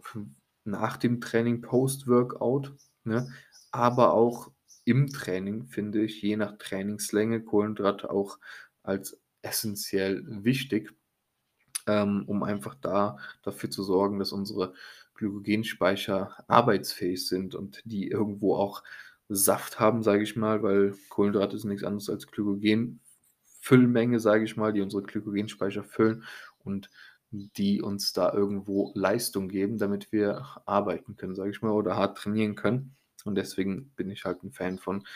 nach 0.65 0.97
dem 0.97 1.21
Training 1.21 1.63
Post-Workout, 1.63 2.75
ne? 3.05 3.33
aber 3.73 4.13
auch 4.13 4.51
im 4.85 5.09
Training 5.09 5.67
finde 5.67 6.03
ich 6.05 6.21
je 6.23 6.37
nach 6.37 6.59
Trainingslänge 6.59 7.43
Kohlenhydrate 7.43 8.11
auch 8.11 8.39
als 8.83 9.21
essentiell 9.43 10.25
wichtig, 10.45 10.93
ähm, 11.87 12.25
um 12.27 12.43
einfach 12.43 12.75
da 12.77 13.19
dafür 13.43 13.71
zu 13.71 13.83
sorgen, 13.83 14.19
dass 14.19 14.33
unsere 14.33 14.75
Glykogenspeicher 15.15 16.45
arbeitsfähig 16.49 17.27
sind 17.27 17.55
und 17.55 17.81
die 17.85 18.09
irgendwo 18.09 18.57
auch 18.57 18.83
Saft 19.29 19.81
haben, 19.81 20.03
sage 20.03 20.23
ich 20.23 20.37
mal, 20.37 20.63
weil 20.63 20.95
Kohlenhydrate 21.09 21.59
sind 21.59 21.71
nichts 21.71 21.85
anderes 21.85 22.11
als 22.11 22.27
Glykogenfüllmenge, 22.27 24.21
sage 24.21 24.45
ich 24.45 24.57
mal, 24.57 24.73
die 24.73 24.81
unsere 24.83 25.03
Glykogenspeicher 25.03 25.85
füllen 25.85 26.25
und 26.59 26.91
die 27.31 27.83
uns 27.83 28.13
da 28.13 28.33
irgendwo 28.33 28.93
Leistung 28.95 29.49
geben, 29.49 29.79
damit 29.79 30.13
wir 30.13 30.45
arbeiten 30.67 31.17
können, 31.17 31.35
sage 31.35 31.51
ich 31.51 31.63
mal, 31.63 31.73
oder 31.73 31.97
hart 31.97 32.19
trainieren 32.19 32.55
können. 32.55 32.97
Und 33.25 33.37
deswegen 33.37 33.91
bin 33.97 34.11
ich 34.11 34.25
halt 34.25 34.43
ein 34.43 34.53
Fan 34.53 34.79
von 34.79 35.07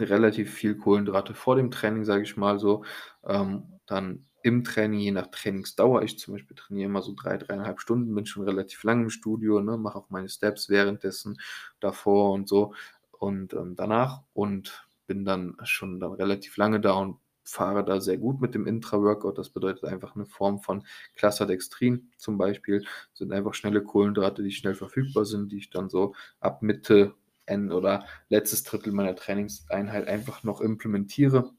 relativ 0.00 0.52
viel 0.52 0.76
Kohlenhydrate 0.76 1.34
vor 1.34 1.56
dem 1.56 1.70
Training, 1.70 2.04
sage 2.04 2.22
ich 2.22 2.36
mal 2.36 2.58
so. 2.58 2.84
Ähm, 3.26 3.64
dann 3.86 4.26
im 4.42 4.64
Training, 4.64 5.00
je 5.00 5.10
nach 5.10 5.26
Trainingsdauer. 5.28 6.02
Ich 6.02 6.18
zum 6.18 6.34
Beispiel 6.34 6.56
trainiere 6.56 6.88
immer 6.88 7.02
so 7.02 7.14
drei, 7.14 7.36
dreieinhalb 7.36 7.80
Stunden, 7.80 8.14
bin 8.14 8.26
schon 8.26 8.44
relativ 8.44 8.84
lang 8.84 9.02
im 9.02 9.10
Studio, 9.10 9.60
ne, 9.60 9.76
mache 9.76 9.98
auch 9.98 10.10
meine 10.10 10.28
Steps 10.28 10.68
währenddessen, 10.68 11.38
davor 11.80 12.32
und 12.32 12.48
so 12.48 12.74
und 13.18 13.52
ähm, 13.54 13.74
danach 13.76 14.22
und 14.32 14.86
bin 15.06 15.24
dann 15.24 15.56
schon 15.64 16.00
dann 16.00 16.12
relativ 16.12 16.56
lange 16.56 16.80
da 16.80 16.92
und 16.92 17.18
fahre 17.42 17.84
da 17.84 18.00
sehr 18.00 18.18
gut 18.18 18.40
mit 18.40 18.54
dem 18.54 18.66
Intra-Workout. 18.66 19.38
Das 19.38 19.48
bedeutet 19.50 19.84
einfach 19.86 20.14
eine 20.14 20.26
Form 20.26 20.60
von 20.60 20.84
Clusterdextrin 21.16 22.10
zum 22.18 22.36
Beispiel. 22.36 22.80
Das 22.82 23.18
sind 23.18 23.32
einfach 23.32 23.54
schnelle 23.54 23.82
Kohlenhydrate, 23.82 24.42
die 24.42 24.52
schnell 24.52 24.74
verfügbar 24.74 25.24
sind, 25.24 25.50
die 25.50 25.56
ich 25.56 25.70
dann 25.70 25.88
so 25.88 26.14
ab 26.40 26.62
Mitte 26.62 27.14
N 27.48 27.72
oder 27.72 28.06
letztes 28.28 28.62
Drittel 28.64 28.92
meiner 28.92 29.16
Trainingseinheit 29.16 30.06
einfach 30.08 30.42
noch 30.44 30.60
implementiere, 30.60 31.52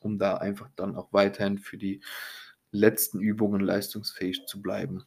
um 0.00 0.18
da 0.18 0.36
einfach 0.36 0.68
dann 0.76 0.96
auch 0.96 1.12
weiterhin 1.12 1.58
für 1.58 1.76
die 1.76 2.02
letzten 2.72 3.20
Übungen 3.20 3.60
leistungsfähig 3.60 4.46
zu 4.46 4.62
bleiben. 4.62 5.04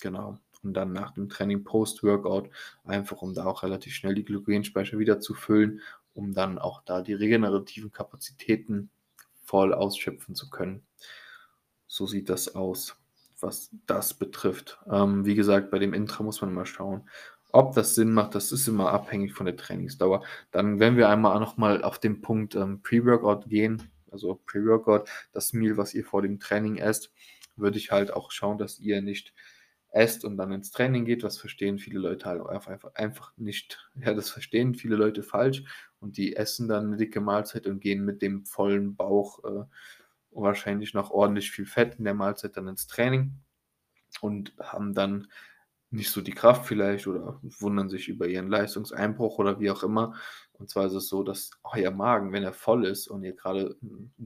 Genau. 0.00 0.38
Und 0.62 0.74
dann 0.74 0.92
nach 0.92 1.12
dem 1.12 1.28
Training 1.28 1.64
Post-Workout, 1.64 2.50
einfach 2.84 3.20
um 3.22 3.34
da 3.34 3.46
auch 3.46 3.62
relativ 3.62 3.94
schnell 3.94 4.14
die 4.14 4.24
Glykogenspeicher 4.24 4.98
wieder 4.98 5.20
zu 5.20 5.34
füllen, 5.34 5.80
um 6.14 6.34
dann 6.34 6.58
auch 6.58 6.82
da 6.84 7.02
die 7.02 7.14
regenerativen 7.14 7.90
Kapazitäten 7.90 8.90
voll 9.42 9.74
ausschöpfen 9.74 10.34
zu 10.34 10.50
können. 10.50 10.86
So 11.86 12.06
sieht 12.06 12.28
das 12.28 12.54
aus, 12.54 12.96
was 13.40 13.70
das 13.86 14.14
betrifft. 14.14 14.78
Ähm, 14.90 15.26
wie 15.26 15.34
gesagt, 15.34 15.70
bei 15.70 15.78
dem 15.78 15.94
Intra 15.94 16.22
muss 16.22 16.40
man 16.40 16.54
mal 16.54 16.66
schauen, 16.66 17.08
ob 17.52 17.74
das 17.74 17.94
Sinn 17.94 18.12
macht. 18.12 18.34
Das 18.34 18.50
ist 18.50 18.66
immer 18.66 18.90
abhängig 18.90 19.34
von 19.34 19.46
der 19.46 19.56
Trainingsdauer. 19.56 20.24
Dann, 20.50 20.80
wenn 20.80 20.96
wir 20.96 21.08
einmal 21.08 21.38
nochmal 21.38 21.84
auf 21.84 21.98
den 21.98 22.20
Punkt 22.22 22.54
ähm, 22.54 22.82
Pre-Workout 22.82 23.48
gehen, 23.48 23.90
also 24.10 24.40
Pre-Workout, 24.46 25.08
das 25.32 25.52
Meal, 25.52 25.76
was 25.76 25.94
ihr 25.94 26.04
vor 26.04 26.22
dem 26.22 26.40
Training 26.40 26.78
esst, 26.78 27.12
würde 27.56 27.78
ich 27.78 27.90
halt 27.92 28.12
auch 28.12 28.30
schauen, 28.30 28.58
dass 28.58 28.80
ihr 28.80 29.02
nicht 29.02 29.34
esst 29.90 30.24
und 30.24 30.38
dann 30.38 30.52
ins 30.52 30.70
Training 30.70 31.04
geht. 31.04 31.22
Das 31.22 31.38
verstehen 31.38 31.78
viele 31.78 31.98
Leute 31.98 32.26
halt 32.26 32.46
einfach, 32.46 32.94
einfach 32.94 33.32
nicht. 33.36 33.90
Ja, 33.94 34.14
das 34.14 34.30
verstehen 34.30 34.74
viele 34.74 34.96
Leute 34.96 35.22
falsch 35.22 35.62
und 36.00 36.16
die 36.16 36.36
essen 36.36 36.68
dann 36.68 36.86
eine 36.86 36.96
dicke 36.96 37.20
Mahlzeit 37.20 37.66
und 37.66 37.80
gehen 37.80 38.04
mit 38.04 38.22
dem 38.22 38.44
vollen 38.46 38.96
Bauch 38.96 39.44
äh, 39.44 39.64
wahrscheinlich 40.30 40.94
noch 40.94 41.10
ordentlich 41.10 41.50
viel 41.50 41.66
Fett 41.66 41.96
in 41.98 42.04
der 42.04 42.14
Mahlzeit 42.14 42.56
dann 42.56 42.68
ins 42.68 42.86
Training 42.86 43.34
und 44.20 44.54
haben 44.58 44.94
dann 44.94 45.28
nicht 45.92 46.10
so 46.10 46.22
die 46.22 46.32
Kraft 46.32 46.66
vielleicht 46.66 47.06
oder 47.06 47.38
wundern 47.60 47.88
sich 47.88 48.08
über 48.08 48.26
ihren 48.26 48.48
Leistungseinbruch 48.48 49.38
oder 49.38 49.60
wie 49.60 49.70
auch 49.70 49.82
immer. 49.82 50.14
Und 50.54 50.70
zwar 50.70 50.86
ist 50.86 50.94
es 50.94 51.08
so, 51.08 51.22
dass 51.22 51.50
euer 51.64 51.90
Magen, 51.90 52.32
wenn 52.32 52.42
er 52.44 52.52
voll 52.54 52.86
ist 52.86 53.08
und 53.08 53.22
ihr 53.24 53.34
gerade 53.34 53.76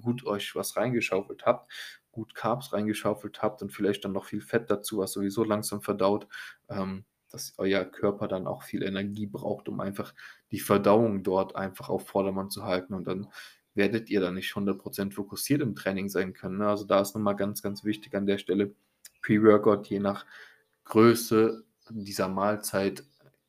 gut 0.00 0.24
euch 0.26 0.54
was 0.54 0.76
reingeschaufelt 0.76 1.44
habt, 1.44 1.72
gut 2.12 2.34
Carbs 2.34 2.72
reingeschaufelt 2.72 3.42
habt 3.42 3.62
und 3.62 3.72
vielleicht 3.72 4.04
dann 4.04 4.12
noch 4.12 4.26
viel 4.26 4.40
Fett 4.40 4.70
dazu, 4.70 4.98
was 4.98 5.12
sowieso 5.12 5.44
langsam 5.44 5.82
verdaut, 5.82 6.28
ähm, 6.68 7.04
dass 7.30 7.54
euer 7.58 7.84
Körper 7.84 8.28
dann 8.28 8.46
auch 8.46 8.62
viel 8.62 8.82
Energie 8.82 9.26
braucht, 9.26 9.68
um 9.68 9.80
einfach 9.80 10.14
die 10.52 10.60
Verdauung 10.60 11.22
dort 11.24 11.56
einfach 11.56 11.88
auf 11.88 12.06
Vordermann 12.06 12.50
zu 12.50 12.64
halten. 12.64 12.94
Und 12.94 13.06
dann 13.08 13.28
werdet 13.74 14.08
ihr 14.08 14.20
dann 14.20 14.34
nicht 14.34 14.50
100% 14.54 15.12
fokussiert 15.12 15.60
im 15.62 15.74
Training 15.74 16.08
sein 16.08 16.32
können, 16.32 16.58
ne? 16.58 16.68
Also, 16.68 16.84
da 16.84 17.00
ist 17.00 17.14
noch 17.14 17.22
mal 17.22 17.34
ganz, 17.34 17.60
ganz 17.62 17.84
wichtig 17.84 18.14
an 18.14 18.26
der 18.26 18.38
Stelle 18.38 18.74
Pre-Workout 19.22 19.88
je 19.88 19.98
nach 19.98 20.24
Größe 20.86 21.64
dieser 21.90 22.28
Mahlzeit 22.28 23.02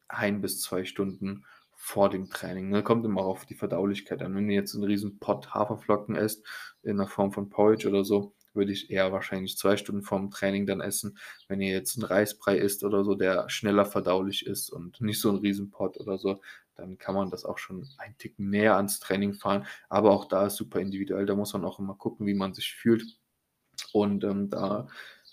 1 0.07 0.41
bis 0.41 0.59
2 0.61 0.85
Stunden 0.85 1.45
vor 1.75 2.09
dem 2.09 2.29
Training, 2.31 2.69
ne? 2.69 2.81
Kommt 2.83 3.05
immer 3.05 3.21
auf 3.21 3.45
die 3.45 3.53
Verdaulichkeit 3.53 4.23
an. 4.23 4.35
Wenn 4.35 4.49
ihr 4.49 4.55
jetzt 4.55 4.73
'n 4.73 4.83
riesen 4.83 5.19
Pott 5.19 5.53
Haferflocken 5.53 6.15
esst 6.15 6.43
in 6.81 6.97
der 6.97 7.05
Form 7.07 7.31
von 7.31 7.49
Porridge 7.49 7.87
oder 7.87 8.03
so, 8.03 8.33
würde 8.55 8.71
ich 8.71 8.89
eher 8.89 9.11
wahrscheinlich 9.11 9.55
2 9.55 9.77
Stunden 9.77 10.01
vorm 10.01 10.31
Training 10.31 10.65
dann 10.65 10.81
essen. 10.81 11.19
Wenn 11.47 11.61
ihr 11.61 11.71
jetzt 11.73 11.95
'n 11.97 12.03
Reisbrei 12.03 12.57
isst 12.57 12.83
oder 12.83 13.03
so, 13.03 13.13
der 13.13 13.47
schneller 13.49 13.85
verdaulich 13.85 14.47
ist 14.47 14.71
und 14.71 14.99
nicht 14.99 15.21
so 15.21 15.29
'n 15.29 15.37
Riesenpott 15.37 15.99
oder 15.99 16.17
so, 16.17 16.41
dann 16.75 16.97
kann 16.97 17.13
man 17.13 17.29
das 17.29 17.45
auch 17.45 17.59
schon 17.59 17.87
einen 17.99 18.17
Ticken 18.17 18.49
näher 18.49 18.75
ans 18.77 18.99
Training 18.99 19.35
fahren. 19.35 19.67
Aber 19.89 20.09
auch 20.11 20.25
da 20.25 20.47
ist 20.47 20.55
super 20.55 20.79
individuell. 20.79 21.27
Da 21.27 21.35
muss 21.35 21.53
man 21.53 21.65
auch 21.65 21.77
immer 21.77 21.93
gucken, 21.95 22.25
wie 22.25 22.33
man 22.33 22.55
sich 22.55 22.73
fühlt. 22.73 23.03
Und, 23.93 24.23
ähm, 24.25 24.49
da, 24.49 24.87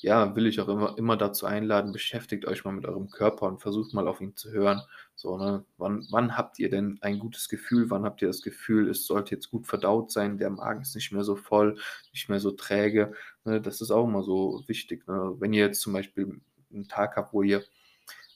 ja, 0.04 0.36
will 0.36 0.46
ich 0.46 0.60
auch 0.60 0.68
immer 0.68 0.96
immer 0.98 1.16
dazu 1.16 1.46
einladen, 1.46 1.92
beschäftigt 1.92 2.46
euch 2.46 2.64
mal 2.64 2.72
mit 2.72 2.86
eurem 2.86 3.10
Körper 3.10 3.46
und 3.46 3.60
versucht 3.62 3.94
mal 3.94 4.06
auf 4.08 4.20
ihn 4.20 4.36
zu 4.36 4.50
hören. 4.52 4.82
So, 5.14 5.36
ne? 5.38 5.64
Wann 5.78 6.06
wann 6.10 6.36
habt 6.36 6.58
ihr 6.58 6.70
denn 6.70 6.98
ein 7.02 7.18
gutes 7.18 7.48
Gefühl? 7.48 7.90
Wann 7.90 8.04
habt 8.04 8.22
ihr 8.22 8.28
das 8.28 8.42
Gefühl, 8.42 8.88
es 8.90 9.06
sollte 9.06 9.34
jetzt 9.34 9.50
gut 9.50 9.66
verdaut 9.66 10.10
sein, 10.12 10.38
der 10.38 10.50
Magen 10.50 10.82
ist 10.82 10.94
nicht 10.94 11.12
mehr 11.12 11.24
so 11.24 11.36
voll, 11.36 11.78
nicht 12.12 12.28
mehr 12.28 12.40
so 12.40 12.50
träge, 12.52 13.12
ne? 13.44 13.60
Das 13.60 13.80
ist 13.80 13.90
auch 13.90 14.04
immer 14.06 14.22
so 14.22 14.62
wichtig, 14.66 15.06
ne? 15.08 15.34
Wenn 15.38 15.52
ihr 15.52 15.64
jetzt 15.66 15.80
zum 15.80 15.92
Beispiel 15.92 16.40
'n 16.72 16.88
Tag 16.88 17.16
habt, 17.16 17.32
wo 17.32 17.42
ihr 17.42 17.64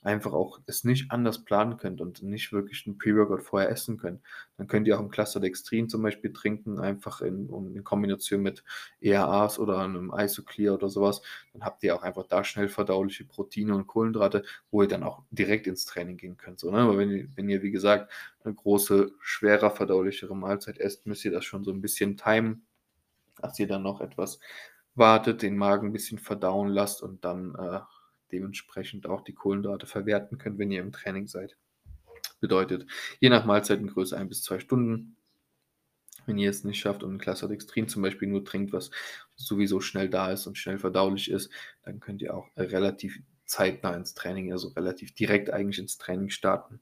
einfach 0.02 0.32
auch 0.32 0.60
es 0.66 0.84
nicht 0.84 1.10
anders 1.12 1.44
planen 1.44 1.76
könnt 1.78 2.00
und 2.00 2.22
nicht 2.22 2.52
wirklich 2.52 2.86
'n 2.86 2.98
Pre-Workout 2.98 3.42
vorher 3.42 3.70
essen 3.70 3.98
könnt, 3.98 4.22
dann 4.56 4.66
könnt 4.68 4.86
ihr 4.88 4.96
auch 4.98 5.02
'n 5.02 5.10
Cluster 5.10 5.40
Dextrin 5.40 5.88
zum 5.88 6.02
Beispiel 6.02 6.32
trinken, 6.32 6.80
einfach 6.80 7.20
in 7.22 7.48
in 7.74 7.84
Kombination 7.84 8.42
mit 8.42 8.64
ERAs 9.00 9.58
oder 9.58 9.86
'nem 9.88 10.12
Isoclear 10.16 10.74
oder 10.74 10.88
so 10.90 11.02
was. 11.02 11.22
Dann 11.52 11.62
habt 11.64 11.82
ihr 11.84 11.94
auch 11.96 12.02
einfach 12.02 12.26
da 12.26 12.44
schnell 12.44 12.68
verdauliche 12.68 13.24
Proteine 13.24 13.74
und 13.74 13.86
Kohlenhydrate, 13.86 14.44
wo 14.70 14.82
ihr 14.82 14.88
dann 14.88 15.02
auch 15.04 15.22
direkt 15.30 15.66
ins 15.66 15.84
Training 15.86 16.16
gehen 16.16 16.36
könnt, 16.36 16.60
so, 16.60 16.70
ne? 16.70 16.78
Aber 16.78 16.98
wenn 16.98 17.10
ihr 17.10 17.28
wenn 17.36 17.48
ihr, 17.48 17.62
wie 17.62 17.70
gesagt, 17.72 18.12
'ne 18.44 18.54
große, 18.54 19.12
schwerer 19.20 19.70
verdaulichere 19.70 20.36
Mahlzeit 20.36 20.78
esst, 20.78 21.06
müsst 21.06 21.24
ihr 21.24 21.32
das 21.32 21.44
schon 21.44 21.64
so 21.64 21.70
'n 21.72 21.80
bisschen 21.82 22.16
timen, 22.16 22.66
dass 23.42 23.58
ihr 23.60 23.68
dann 23.68 23.82
noch 23.84 24.00
etwas 24.02 24.40
wartet, 24.96 25.42
den 25.42 25.56
Magen 25.58 25.88
'n 25.88 25.92
bisschen 25.94 26.18
verdauen 26.18 26.68
lasst 26.70 27.02
und 27.02 27.24
dann, 27.24 27.54
äh, 27.56 27.80
dementsprechend 28.32 29.06
auch 29.06 29.22
die 29.22 29.34
Kohlenhydrate 29.34 29.86
verwerten 29.86 30.38
könnt, 30.38 30.58
wenn 30.58 30.70
ihr 30.72 30.80
im 30.82 30.92
Training 30.92 31.26
seid. 31.28 31.56
Bedeutet, 32.40 32.86
je 33.20 33.30
nach 33.30 33.46
Mahlzeitengröße 33.46 34.16
1 34.18 34.28
bis 34.30 34.42
2 34.44 34.60
Stunden. 34.60 35.16
Wenn 36.26 36.38
ihr 36.38 36.50
es 36.50 36.62
nicht 36.64 36.78
schafft 36.80 37.02
und 37.02 37.12
'n 37.14 37.18
Cluster 37.18 37.48
Dextrin 37.48 37.88
zum 37.88 38.02
Beispiel 38.02 38.28
nur 38.28 38.44
trinkt, 38.44 38.72
was 38.72 38.90
sowieso 39.36 39.80
schnell 39.80 40.08
da 40.10 40.30
ist 40.30 40.46
und 40.46 40.58
schnell 40.58 40.78
verdaulich 40.78 41.30
ist, 41.30 41.50
dann 41.84 42.00
könnt 42.00 42.20
ihr 42.22 42.34
auch 42.34 42.48
relativ 42.56 43.18
zeitnah 43.46 43.94
ins 43.94 44.12
Training, 44.14 44.52
also 44.52 44.68
relativ 44.68 45.14
direkt 45.14 45.50
eigentlich 45.50 45.78
ins 45.78 45.96
Training 45.96 46.28
starten. 46.28 46.80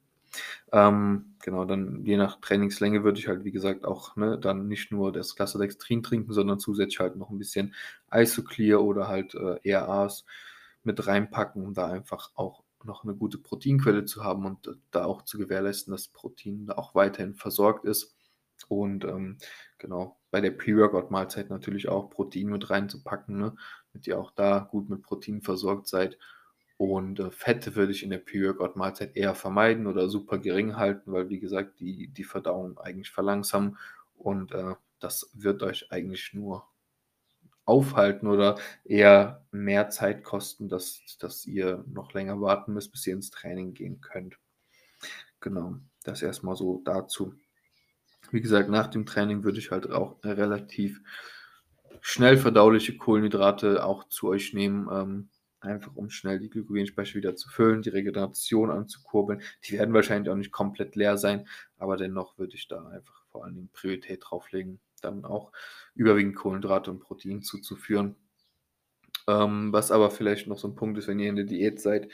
Ähm, 0.73 1.37
genau, 1.43 1.65
dann 1.67 2.05
je 2.05 2.17
nach 2.19 2.41
Trainingslänge 2.41 3.05
würde 3.05 3.19
ich 3.21 3.29
halt, 3.29 3.45
wie 3.45 3.53
gesagt, 3.53 3.85
auch, 3.85 4.17
ne, 4.17 4.39
dann 4.39 4.69
nicht 4.69 4.93
nur 4.93 5.13
das 5.13 5.37
Cluster 5.37 5.59
Dextrin 5.61 6.03
trinken, 6.03 6.33
sondern 6.33 6.61
zusätzlich 6.61 7.01
halt 7.01 7.17
noch 7.17 7.31
'n 7.31 7.39
bisschen 7.39 7.75
Isoclear 8.13 8.83
oder 8.83 9.09
halt, 9.09 9.35
äh, 9.37 9.59
ERAs 9.65 10.25
mit 10.87 11.07
reinpacken, 11.07 11.63
um 11.65 11.75
da 11.75 11.89
einfach 11.89 12.33
auch 12.37 12.65
noch 12.85 13.05
'ne 13.05 13.15
gute 13.17 13.39
Proteinquelle 13.39 14.05
zu 14.07 14.25
haben 14.25 14.47
und 14.47 14.79
da 14.93 15.05
auch 15.07 15.23
zu 15.23 15.39
gewährleisten, 15.39 15.93
dass 15.93 16.09
Protein 16.09 16.71
auch 16.71 16.95
weiterhin 16.95 17.35
versorgt 17.35 17.85
ist. 17.87 18.17
Und, 18.69 19.05
ähm, 19.05 19.39
genau, 19.79 20.19
bei 20.31 20.41
der 20.41 20.51
Pre-Workout-Mahlzeit 20.53 21.51
natürlich 21.51 21.89
auch 21.89 22.11
Protein 22.11 22.49
mit 22.49 22.71
reinzupacken, 22.71 23.39
ne, 23.39 23.55
damit 23.93 24.07
ihr 24.07 24.19
auch 24.19 24.31
da 24.33 24.61
gut 24.71 24.89
mit 24.91 25.03
Protein 25.03 25.43
versorgt 25.43 25.89
seid. 25.89 26.19
Und, 26.79 27.21
äh, 27.21 27.31
Fette 27.31 27.75
würde 27.77 27.93
ich 27.93 28.03
in 28.03 28.11
der 28.11 28.19
Pre-Workout-Mahlzeit 28.19 29.17
eher 29.17 29.35
vermeiden 29.35 29.87
oder 29.87 30.09
super 30.09 30.39
gering 30.39 30.77
halten, 30.77 31.13
weil, 31.13 31.29
wie 31.31 31.41
gesagt, 31.41 31.81
die 31.81 32.09
die 32.09 32.25
Verdauung 32.25 32.79
eigentlich 32.79 33.11
verlangsamen 33.11 33.79
und, 34.17 34.53
äh, 34.53 34.75
das 35.01 35.31
wird 35.35 35.63
euch 35.63 35.93
eigentlich 35.93 36.33
nur 36.35 36.67
aufhalten 37.67 38.29
oder 38.29 38.59
eher 38.85 39.45
mehr 39.51 39.91
Zeit 39.91 40.25
kosten, 40.25 40.69
dass 40.69 41.01
dass 41.21 41.47
ihr 41.47 41.85
noch 41.89 42.15
länger 42.15 42.41
warten 42.41 42.73
müsst, 42.73 42.93
bis 42.93 43.07
ihr 43.07 43.15
ins 43.15 43.31
Training 43.31 43.75
gehen 43.75 44.01
könnt. 44.01 44.39
Genau, 45.41 45.77
das 46.05 46.23
erst 46.23 46.43
mal 46.43 46.57
so 46.57 46.81
dazu. 46.85 47.35
Wie 48.31 48.41
gesagt, 48.41 48.69
nach 48.69 48.89
dem 48.89 49.07
Training 49.07 49.45
würde 49.45 49.59
ich 49.59 49.71
halt 49.71 49.91
auch 49.91 50.17
relativ 50.25 51.01
schnell 52.01 52.37
verdauliche 52.37 52.97
Kohlenhydrate 52.97 53.85
auch 53.85 54.09
zu 54.09 54.29
euch 54.29 54.55
nehmen, 54.55 54.89
ähm, 54.93 55.29
einfach 55.61 55.95
um 55.97 56.11
schnell 56.11 56.39
die 56.39 56.51
Glykogenspeicher 56.51 57.17
wieder 57.17 57.37
zu 57.37 57.49
füllen, 57.49 57.83
die 57.83 57.89
Regeneration 57.91 58.71
anzukurbeln. 58.71 59.43
Die 59.65 59.73
werden 59.73 59.95
wahrscheinlich 59.95 60.31
auch 60.31 60.37
nicht 60.37 60.53
komplett 60.53 60.97
leer 60.97 61.19
sein, 61.19 61.49
aber 61.79 61.97
dennoch 61.97 62.39
würde 62.39 62.55
ich 62.55 62.69
da 62.69 62.87
einfach 62.89 63.25
vor 63.31 63.45
allen 63.45 63.55
Dingen 63.55 63.71
Priorität 63.73 64.23
drauf 64.25 64.51
legen, 64.53 64.81
dann 65.05 65.25
auch 65.25 65.53
überwiegend 65.95 66.37
Kohlenhydrate 66.37 66.91
und 66.91 67.01
Protein 67.01 67.43
zuzuführen. 67.43 68.17
Ähm, 69.29 69.73
was 69.73 69.91
aber 69.91 70.11
vielleicht 70.11 70.47
noch 70.47 70.59
so 70.59 70.69
'n 70.69 70.75
Punkt 70.77 70.99
ist, 70.99 71.09
wenn 71.09 71.19
ihr 71.19 71.29
in 71.31 71.37
der 71.37 71.45
Diät 71.45 71.81
seid 71.81 72.11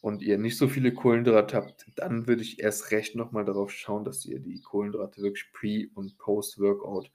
und 0.00 0.22
ihr 0.22 0.38
nicht 0.38 0.58
so 0.58 0.68
viele 0.68 0.92
Kohlenhydrate 0.92 1.56
habt, 1.56 1.86
dann 1.96 2.26
würde 2.26 2.42
ich 2.42 2.60
erst 2.60 2.90
recht 2.90 3.14
noch 3.14 3.30
mal 3.32 3.44
darauf 3.44 3.70
schauen, 3.70 4.04
dass 4.04 4.24
ihr 4.26 4.40
die 4.40 4.60
Kohlenhydrate 4.60 5.22
wirklich 5.22 5.52
Pre 5.52 5.86
und 5.94 6.18
Post-Workout, 6.18 7.10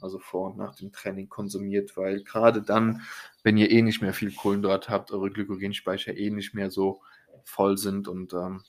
also 0.00 0.18
vor 0.18 0.50
und 0.50 0.56
nach 0.58 0.74
dem 0.74 0.90
Training 0.92 1.28
konsumiert, 1.28 1.96
weil 1.96 2.22
grade 2.24 2.62
dann, 2.62 3.02
wenn 3.42 3.58
ihr 3.58 3.70
eh 3.70 3.82
nicht 3.82 4.00
mehr 4.02 4.14
viel 4.14 4.32
Kohlenhydrate 4.34 4.88
habt, 4.90 5.12
eure 5.12 5.30
Glykogenspeicher 5.30 6.16
eh 6.16 6.30
nicht 6.30 6.54
mehr 6.54 6.70
so 6.70 7.02
voll 7.44 7.76
sind 7.78 8.08
und, 8.08 8.32
ähm, 8.32 8.62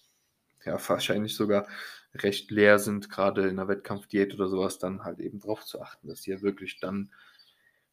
ja, 0.66 0.78
wahrscheinlich 0.90 1.36
sogar 1.36 1.68
recht 2.16 2.52
leer 2.52 2.80
sind, 2.80 3.10
grade 3.10 3.48
in 3.48 3.56
'ner 3.56 3.68
Wettkampfdiät 3.68 4.34
oder 4.36 4.48
so 4.50 4.60
was, 4.60 4.80
dann 4.80 5.04
halt 5.04 5.20
eben 5.20 5.40
drauf 5.40 5.66
zu 5.66 5.82
achten, 5.82 6.08
dass 6.08 6.26
ihr 6.28 6.42
wirklich 6.42 6.80
dann 6.80 7.12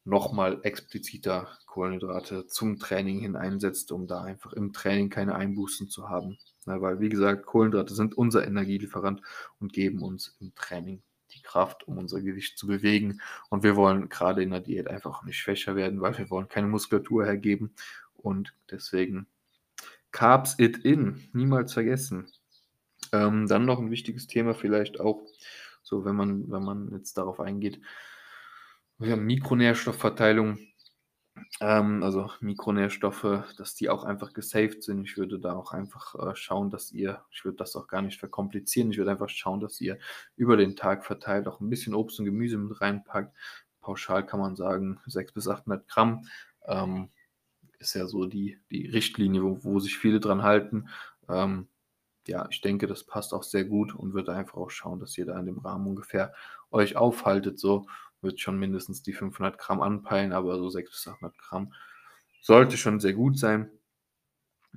noch 0.03 0.31
mal 0.33 0.59
expliziter 0.63 1.47
Kohlenhydrate 1.67 2.47
zum 2.47 2.79
Training 2.79 3.19
hin 3.21 3.35
einsetzt, 3.35 3.91
um 3.91 4.07
da 4.07 4.23
einfach 4.23 4.53
im 4.53 4.73
Training 4.73 5.09
keine 5.09 5.35
Einbußen 5.35 5.89
zu 5.89 6.09
haben, 6.09 6.37
ne? 6.65 6.81
Weil, 6.81 6.99
wie 6.99 7.09
gesagt, 7.09 7.45
Kohlenhydrate 7.45 7.93
sind 7.95 8.17
unser 8.17 8.45
Energielieferant 8.47 9.21
und 9.59 9.73
geben 9.73 10.01
uns 10.01 10.35
im 10.39 10.55
Training 10.55 11.03
die 11.35 11.41
Kraft, 11.43 11.87
um 11.87 11.97
unser 11.99 12.21
Gewicht 12.21 12.57
zu 12.57 12.67
bewegen. 12.67 13.21
Und 13.49 13.63
wir 13.63 13.75
wollen 13.75 14.09
grade 14.09 14.43
in 14.43 14.51
der 14.51 14.59
Diät 14.61 14.87
einfach 14.89 15.23
nicht 15.23 15.37
schwächer 15.37 15.75
werden, 15.75 16.01
weil 16.01 16.17
wir 16.17 16.29
wollen 16.29 16.49
keine 16.49 16.67
Muskulatur 16.67 17.25
hergeben 17.25 17.73
und 18.15 18.53
deswegen 18.71 19.27
Carbs 20.11 20.55
it 20.59 20.77
in, 20.79 21.29
niemals 21.33 21.73
vergessen. 21.73 22.27
Ähm, 23.13 23.47
dann 23.47 23.65
noch 23.65 23.79
'n 23.79 23.91
wichtiges 23.91 24.27
Thema 24.27 24.53
vielleicht 24.53 24.99
auch, 25.01 25.21
so 25.83 26.05
wenn 26.05 26.15
man 26.15 26.49
wenn 26.51 26.63
man 26.63 26.91
jetzt 26.93 27.17
darauf 27.17 27.39
eingeht 27.41 27.81
ja, 28.99 29.15
Mikronährstoffverteilung, 29.15 30.59
ähm, 31.61 32.03
also 32.03 32.31
Mikronährstoffe, 32.41 33.45
dass 33.57 33.75
die 33.75 33.89
auch 33.89 34.03
einfach 34.05 34.33
gesaved 34.33 34.83
sind. 34.83 35.03
Ich 35.05 35.17
würde 35.17 35.39
da 35.39 35.53
auch 35.55 35.73
einfach, 35.73 36.15
äh, 36.15 36.35
schauen, 36.35 36.69
dass 36.71 36.91
ihr 36.91 37.23
ich 37.31 37.45
würde 37.45 37.57
das 37.57 37.75
auch 37.75 37.87
gar 37.87 38.01
nicht 38.03 38.19
verkomplizieren. 38.19 38.91
Ich 38.91 38.97
würde 38.99 39.11
einfach 39.11 39.29
schauen, 39.29 39.61
dass 39.61 39.81
ihr 39.81 39.99
über 40.37 40.57
den 40.57 40.75
Tag 40.77 41.05
verteilt 41.05 41.47
auch 41.47 41.61
'n 41.61 41.69
bisschen 41.69 41.95
Obst 41.95 42.19
und 42.19 42.25
Gemüse 42.25 42.57
mit 42.57 42.81
reinpackt. 42.81 43.35
Pauschal 43.81 44.25
kann 44.25 44.39
man 44.41 44.55
sagen 44.57 44.99
600 45.07 45.33
bis 45.35 45.47
800 45.49 45.87
Gramm, 45.89 46.27
ähm, 46.67 47.09
ist 47.79 47.95
ja 47.95 48.07
so 48.07 48.25
die 48.27 48.59
die 48.71 48.87
Richtlinie, 48.87 49.43
wo 49.43 49.59
wo 49.63 49.79
sich 49.81 49.97
viele 49.99 50.19
dran 50.21 50.43
halten. 50.43 50.89
Ähm, 51.29 51.67
ja, 52.27 52.47
ich 52.51 52.61
denke, 52.61 52.87
das 52.87 53.03
passt 53.05 53.33
auch 53.33 53.43
sehr 53.43 53.65
gut 53.65 53.93
und 53.95 54.13
würde 54.13 54.33
einfach 54.33 54.57
auch 54.57 54.69
schauen, 54.71 54.99
dass 54.99 55.17
ihr 55.17 55.25
da 55.25 55.39
in 55.39 55.45
dem 55.47 55.59
Rahmen 55.59 55.87
ungefähr 55.87 56.33
euch 56.71 56.95
aufhaltet 56.97 57.59
so. 57.59 57.87
Würde 58.21 58.37
schon 58.39 58.59
mindestens 58.59 59.03
die 59.03 59.13
500 59.13 59.57
Gramm 59.59 59.81
anpeilen, 59.81 60.33
aber 60.33 60.57
so 60.59 60.69
600 60.69 60.91
bis 60.93 61.07
800 61.07 61.37
Gramm 61.39 61.73
sollte 62.41 62.77
schon 62.77 62.99
sehr 62.99 63.13
gut 63.13 63.37
sein, 63.39 63.71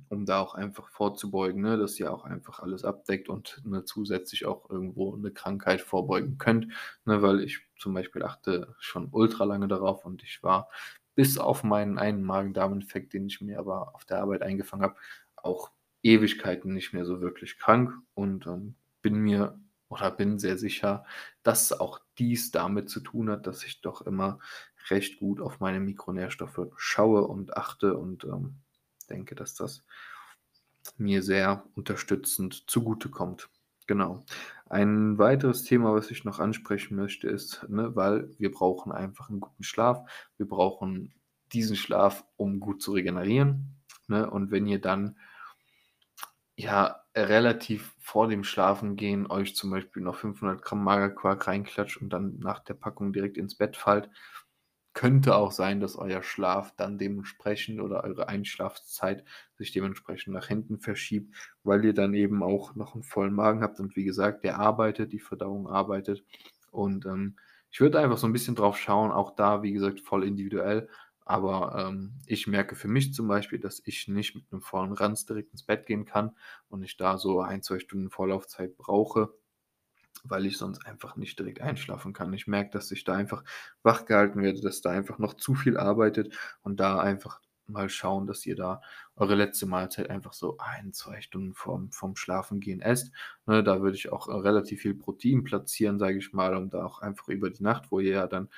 um 0.09 0.25
da 0.25 0.39
auch 0.41 0.55
einfach 0.55 0.89
vorzubeugen, 0.91 1.61
ne, 1.63 1.77
dass 1.77 1.99
ihr 1.99 2.13
auch 2.13 2.25
einfach 2.25 2.59
alles 2.61 2.83
abdeckt 2.85 3.29
und, 3.29 3.61
ne, 3.65 3.85
zusätzlich 3.85 4.45
auch 4.47 4.69
irgendwo 4.69 5.15
'ne 5.17 5.31
Krankheit 5.31 5.81
vorbeugen 5.81 6.37
könnt, 6.39 6.67
ne? 7.05 7.21
Weil 7.23 7.41
ich 7.41 7.61
zum 7.79 7.93
Beispiel 7.95 8.23
achte 8.23 8.75
schon 8.79 9.09
ultra 9.11 9.45
lange 9.45 9.67
darauf 9.69 10.05
und 10.05 10.23
ich 10.23 10.43
war 10.43 10.69
bis 11.15 11.37
auf 11.39 11.63
meinen 11.63 11.99
einen 11.99 12.23
Magen-Darm-Infekt, 12.23 13.13
den 13.13 13.27
ich 13.27 13.41
mir 13.41 13.59
aber 13.59 13.95
auf 13.95 14.05
der 14.05 14.19
Arbeit 14.21 14.41
eingefangen 14.43 14.83
habe, 14.85 14.95
auch 15.37 15.71
Ewigkeiten 16.05 16.73
nicht 16.73 16.93
mehr 16.93 17.05
so 17.05 17.21
wirklich 17.21 17.59
krank 17.59 17.93
und, 18.15 18.47
ähm, 18.47 18.75
bin 19.01 19.15
mir 19.17 19.59
oder 19.89 20.11
bin 20.11 20.39
sehr 20.39 20.57
sicher, 20.57 21.05
dass 21.43 21.73
auch 21.73 21.99
dies 22.19 22.51
damit 22.51 22.89
zu 22.89 23.01
tun 23.01 23.29
hat, 23.29 23.47
dass 23.47 23.63
ich 23.65 23.81
doch 23.81 24.01
immer 24.03 24.39
recht 24.89 25.19
gut 25.19 25.41
auf 25.41 25.59
meine 25.61 25.79
Mikronährstoffe 25.79 26.67
schaue 26.77 27.27
und 27.27 27.57
achte 27.57 27.97
und, 27.97 28.25
ähm, 28.25 28.57
denke, 29.09 29.35
dass 29.35 29.55
das 29.55 29.83
mir 30.97 31.23
sehr 31.23 31.65
unterstützend 31.75 32.69
zugutekommt. 32.69 33.49
Genau. 33.87 34.23
Ein 34.67 35.17
weiteres 35.17 35.63
Thema, 35.63 35.93
was 35.93 36.09
ich 36.09 36.23
noch 36.23 36.39
ansprechen 36.39 36.95
möchte, 36.95 37.27
ist, 37.27 37.65
ne, 37.69 37.95
weil 37.95 38.29
wir 38.39 38.51
brauchen 38.51 38.91
einfach 38.91 39.29
'n 39.29 39.39
guten 39.39 39.63
Schlaf. 39.63 40.07
Wir 40.37 40.47
brauchen 40.47 41.13
diesen 41.53 41.75
Schlaf, 41.75 42.25
um 42.37 42.59
gut 42.59 42.81
zu 42.81 42.91
regenerieren, 42.93 43.75
ne? 44.07 44.29
Und 44.29 44.51
wenn 44.51 44.65
ihr 44.65 44.79
dann 44.81 45.17
ja, 46.57 47.01
relativ 47.15 47.93
vor 47.99 48.27
dem 48.27 48.43
Schlafengehen 48.43 49.27
euch 49.29 49.55
zum 49.55 49.71
Beispiel 49.71 50.01
noch 50.03 50.15
500 50.15 50.61
Gramm 50.61 50.83
Magerquark 50.83 51.47
reinklatscht 51.47 51.97
und 52.01 52.09
dann 52.11 52.39
nach 52.39 52.59
der 52.63 52.75
Packung 52.75 53.11
direkt 53.13 53.37
ins 53.37 53.55
Bett 53.57 53.75
fallt, 53.77 54.09
könnte 54.93 55.35
auch 55.35 55.51
sein, 55.51 55.79
dass 55.81 55.97
euer 55.97 56.23
Schlaf 56.23 56.73
dann 56.77 56.97
dementsprechend 56.97 57.81
oder 57.81 58.03
eure 58.05 58.29
Einschlafzeit 58.29 59.25
sich 59.55 59.71
dementsprechend 59.73 60.33
nach 60.33 60.47
hinten 60.47 60.79
verschiebt, 60.79 61.35
weil 61.63 61.83
ihr 61.85 61.93
dann 61.93 62.13
eben 62.13 62.43
auch 62.43 62.75
noch 62.75 62.95
'n 62.95 63.03
vollen 63.03 63.33
Magen 63.33 63.61
habt 63.63 63.79
und 63.81 63.95
wie 63.97 64.05
gesagt, 64.05 64.43
der 64.45 64.59
arbeitet, 64.59 65.11
die 65.13 65.19
Verdauung 65.19 65.67
arbeitet. 65.69 66.23
Und, 66.71 67.05
ähm, 67.05 67.37
ich 67.71 67.81
würde 67.81 67.99
einfach 67.99 68.17
so 68.17 68.27
'n 68.27 68.33
bisschen 68.33 68.55
drauf 68.55 68.77
schauen, 68.77 69.11
auch 69.11 69.35
da, 69.35 69.63
wie 69.63 69.73
gesagt, 69.73 69.99
voll 70.01 70.23
individuell, 70.25 70.89
aber, 71.25 71.87
ähm, 71.89 72.13
ich 72.27 72.47
merke 72.47 72.75
für 72.75 72.87
mich 72.87 73.13
zum 73.13 73.27
Beispiel, 73.27 73.59
dass 73.59 73.81
ich 73.85 74.07
nicht 74.07 74.35
mit 74.35 74.51
'nem 74.51 74.61
vollen 74.61 74.93
Ranz 74.93 75.25
direkt 75.25 75.51
ins 75.53 75.63
Bett 75.63 75.85
gehen 75.87 76.05
kann 76.05 76.35
und 76.69 76.83
ich 76.83 76.97
da 76.97 77.17
so 77.17 77.41
1, 77.41 77.61
2 77.63 77.79
Stunden 77.79 78.09
Vorlaufzeit 78.11 78.77
brauche, 78.77 79.33
weil 80.25 80.45
ich 80.47 80.57
sonst 80.57 80.85
einfach 80.87 81.17
nicht 81.17 81.39
direkt 81.39 81.61
einschlafen 81.61 82.13
kann. 82.13 82.33
Ich 82.33 82.47
merke, 82.47 82.71
dass 82.71 82.91
ich 82.91 83.03
da 83.05 83.15
einfach 83.15 83.43
wach 83.83 84.05
gehalten 84.05 84.41
werde, 84.43 84.61
dass 84.61 84.81
da 84.81 84.91
einfach 84.91 85.19
noch 85.19 85.35
zu 85.35 85.55
viel 85.55 85.77
arbeitet 85.77 86.37
und 86.63 86.79
da 86.79 86.99
einfach 86.99 87.41
mal 87.67 87.89
schauen, 87.89 88.27
dass 88.27 88.45
ihr 88.45 88.55
da 88.57 88.81
eure 89.15 89.35
letzte 89.35 89.65
Mahlzeit 89.67 90.09
einfach 90.11 90.33
so 90.33 90.57
1, 90.59 90.93
2 90.93 91.21
Stunden 91.21 91.53
vorm 91.55 91.91
vorm 91.91 92.15
Schlafengehen 92.17 92.81
esst, 92.81 93.13
ne? 93.47 93.63
Da 93.63 93.81
würde 93.81 93.97
ich 93.97 94.11
auch, 94.11 94.27
äh, 94.29 94.33
relativ 94.33 94.81
viel 94.81 94.95
Protein 94.95 95.43
platzieren, 95.45 95.99
sage 95.99 96.17
ich 96.19 96.33
mal, 96.33 96.55
um 96.55 96.69
da 96.71 96.85
auch 96.85 96.99
einfach 97.01 97.29
über 97.29 97.49
die 97.51 97.63
Nacht, 97.63 97.91
wo 97.91 97.99
ihr 98.01 98.11
ja 98.13 98.27
dann, 98.27 98.49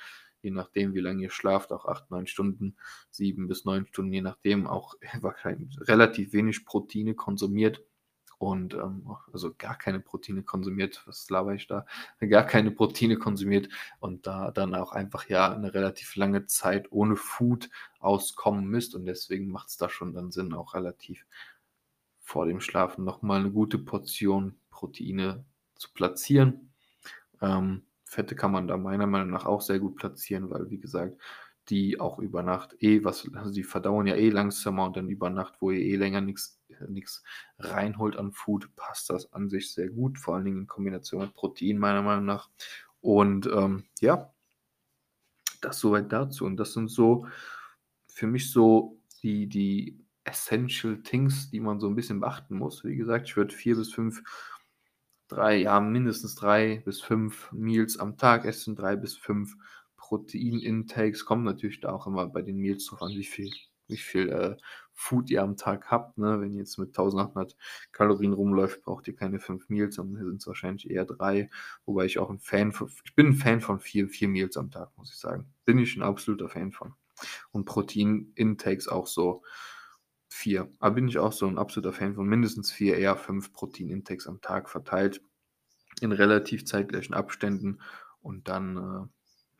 je 0.42 0.50
nachdem, 0.50 0.94
wie 0.94 1.00
lange 1.00 1.22
ihr 1.24 1.30
schlaft, 1.30 1.72
auch 1.72 1.86
8, 1.86 2.10
9 2.10 2.26
Stunden, 2.26 2.76
7 3.10 3.48
bis 3.48 3.64
9 3.64 3.86
Stunden, 3.86 4.12
je 4.12 4.22
nachdem, 4.22 4.66
auch 4.66 4.94
relativ 5.88 6.32
wenig 6.32 6.64
Proteine 6.66 7.14
konsumiert 7.14 7.82
und, 8.38 8.74
ähm, 8.74 9.08
also 9.32 9.52
gar 9.58 9.76
keine 9.78 10.00
Proteine 10.00 10.42
konsumiert. 10.44 11.02
Was 11.06 11.28
laber 11.30 11.54
ich 11.54 11.66
da? 11.66 11.86
Gar 12.20 12.44
keine 12.46 12.70
Proteine 12.70 13.16
konsumiert 13.18 13.68
und 14.00 14.26
da 14.28 14.50
dann 14.52 14.74
auch 14.76 14.92
einfach, 14.92 15.28
ja, 15.28 15.56
'ne 15.56 15.74
relativ 15.74 16.14
lange 16.16 16.46
Zeit 16.46 16.92
ohne 16.92 17.16
Food 17.16 17.68
auskommen 18.00 18.66
müsst 18.66 18.94
und 18.94 19.06
deswegen 19.06 19.48
macht's 19.50 19.76
da 19.76 19.88
schon 19.88 20.14
dann 20.14 20.30
Sinn, 20.32 20.54
auch 20.54 20.74
relativ 20.74 21.24
vor 22.22 22.46
dem 22.46 22.60
Schlafen 22.60 23.04
noch 23.04 23.22
mal 23.22 23.42
'ne 23.42 23.50
gute 23.50 23.78
Portion 23.78 24.58
Proteine 24.70 25.44
zu 25.76 25.92
platzieren. 25.94 26.72
Ähm, 27.42 27.84
Fette 28.08 28.34
kann 28.36 28.52
man 28.52 28.68
da 28.68 28.76
meiner 28.78 29.06
Meinung 29.06 29.30
nach 29.30 29.46
auch 29.46 29.60
sehr 29.62 29.78
gut 29.80 29.96
platzieren, 29.96 30.50
weil, 30.50 30.70
wie 30.70 30.78
gesagt, 30.80 31.18
die 31.68 32.00
auch 32.00 32.18
über 32.18 32.42
Nacht 32.42 32.76
eh 32.80 33.04
was 33.04 33.28
also, 33.34 33.52
die 33.52 33.64
verdauen 33.64 34.06
ja 34.06 34.14
eh 34.16 34.30
langsamer 34.30 34.86
und 34.86 34.96
dann 34.96 35.08
über 35.10 35.30
Nacht, 35.30 35.56
wo 35.60 35.70
ihr 35.70 35.80
eh 35.80 35.96
länger 35.96 36.20
nix 36.22 36.60
nix 36.88 37.22
reinholt 37.58 38.16
an 38.16 38.32
Food, 38.32 38.70
passt 38.76 39.10
das 39.10 39.32
an 39.34 39.50
sich 39.50 39.72
sehr 39.74 39.90
gut, 39.90 40.18
vor 40.18 40.36
allen 40.36 40.44
Dingen 40.46 40.60
in 40.62 40.66
Kombination 40.66 41.22
mit 41.22 41.34
Protein 41.34 41.78
meiner 41.78 42.02
Meinung 42.02 42.24
nach. 42.26 42.48
Und, 43.00 43.46
ähm, 43.48 43.84
ja 44.00 44.32
das 45.62 45.80
so 45.80 45.92
weit 45.92 46.12
dazu. 46.12 46.44
Und 46.44 46.56
das 46.56 46.72
sind 46.72 46.88
so 46.88 47.26
für 48.08 48.26
mich 48.26 48.50
so 48.50 48.98
die 49.22 49.46
die 49.48 49.98
essential 50.24 51.02
things, 51.02 51.50
die 51.50 51.60
man 51.60 51.80
so 51.80 51.88
'n 51.88 51.94
bisschen 51.96 52.20
beachten 52.20 52.56
muss. 52.56 52.84
Wie 52.84 52.96
gesagt, 52.96 53.28
ich 53.28 53.36
würde 53.36 53.54
4 53.54 53.76
bis 53.76 53.92
5 53.92 54.22
3 55.28 55.56
ja, 55.58 55.80
mindestens 55.80 56.34
3 56.36 56.82
bis 56.84 57.00
5 57.02 57.52
Meals 57.52 57.98
am 57.98 58.16
Tag 58.16 58.44
essen, 58.46 58.76
3 58.76 58.96
bis 58.96 59.16
5 59.16 59.54
Protein-Intakes. 59.96 61.24
Kommt 61.26 61.44
natürlich 61.44 61.80
da 61.80 61.92
auch 61.92 62.06
immer 62.06 62.26
bei 62.28 62.42
den 62.42 62.56
Meals 62.58 62.86
drauf 62.86 63.02
an, 63.02 63.12
wie 63.12 63.24
viel 63.24 63.50
wie 63.90 63.96
viel, 63.96 64.28
äh, 64.28 64.56
Food 64.92 65.30
ihr 65.30 65.42
am 65.42 65.56
Tag 65.56 65.90
habt, 65.90 66.18
ne? 66.18 66.40
Wenn 66.42 66.52
ihr 66.52 66.58
jetzt 66.58 66.76
mit 66.78 66.94
1.800 66.94 67.56
Kalorien 67.92 68.34
rumläuft, 68.34 68.82
braucht 68.82 69.08
ihr 69.08 69.16
keine 69.16 69.40
5 69.40 69.68
Meals, 69.70 69.96
dann 69.96 70.14
sind's 70.16 70.46
wahrscheinlich 70.46 70.90
eher 70.90 71.06
3, 71.06 71.48
wobei 71.86 72.04
ich 72.04 72.18
auch 72.18 72.30
'n 72.30 72.38
Fan 72.38 72.72
v 72.72 72.88
ich 73.04 73.14
bin 73.14 73.28
'n 73.28 73.34
Fan 73.34 73.60
von 73.62 73.80
4 73.80 74.08
4 74.08 74.28
Meals 74.28 74.56
am 74.58 74.70
Tag, 74.70 74.90
muss 74.98 75.10
ich 75.10 75.18
sagen. 75.18 75.46
Bin 75.64 75.78
ich 75.78 75.96
'n 75.96 76.02
absoluter 76.02 76.48
Fan 76.50 76.72
von. 76.72 76.94
Und 77.52 77.66
Protein-Intakes 77.66 78.88
auch 78.88 79.06
so 79.08 79.42
4. 80.38 80.70
Aber 80.80 80.96
bin 80.96 81.08
ich 81.08 81.18
auch 81.18 81.32
so 81.32 81.46
'n 81.48 81.58
absoluter 81.58 81.92
Fan 81.94 82.14
von 82.16 82.26
mindestens 82.28 82.72
4, 82.72 82.98
eher 82.98 83.16
5 83.16 83.52
Protein-Intakes 83.52 84.26
am 84.28 84.40
Tag 84.42 84.70
verteilt 84.70 85.22
in 86.02 86.12
relativ 86.12 86.66
zeitgleichen 86.66 87.14
Abständen 87.14 87.80
und 88.22 88.48
dann, 88.48 89.10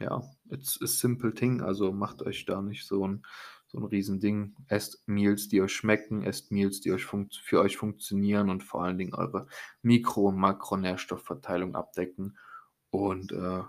äh, 0.01 0.05
ja, 0.07 0.23
it's 0.51 0.81
a 0.83 0.87
simple 0.89 1.35
thing, 1.35 1.63
also, 1.63 1.93
macht 1.93 2.23
euch 2.23 2.47
da 2.47 2.63
nicht 2.63 2.87
so 2.87 3.05
'n 3.07 3.25
so 3.69 3.79
'n 3.79 3.85
Riesending. 3.87 4.57
Esst 4.69 5.03
Meals, 5.09 5.49
die 5.49 5.63
euch 5.63 5.75
schmecken, 5.75 6.23
esst 6.25 6.53
Meals, 6.53 6.81
die 6.81 6.93
euch 6.93 7.07
für 7.07 7.61
euch 7.63 7.77
funktionieren 7.79 8.51
und 8.51 8.65
vor 8.65 8.85
allen 8.85 8.99
Dingen 8.99 9.15
eure 9.15 9.47
Mikro 9.83 10.29
und 10.31 10.39
Makronährstoffverteilung 10.39 11.75
abdecken 11.77 12.39
und, 12.91 13.33
äh, 13.33 13.63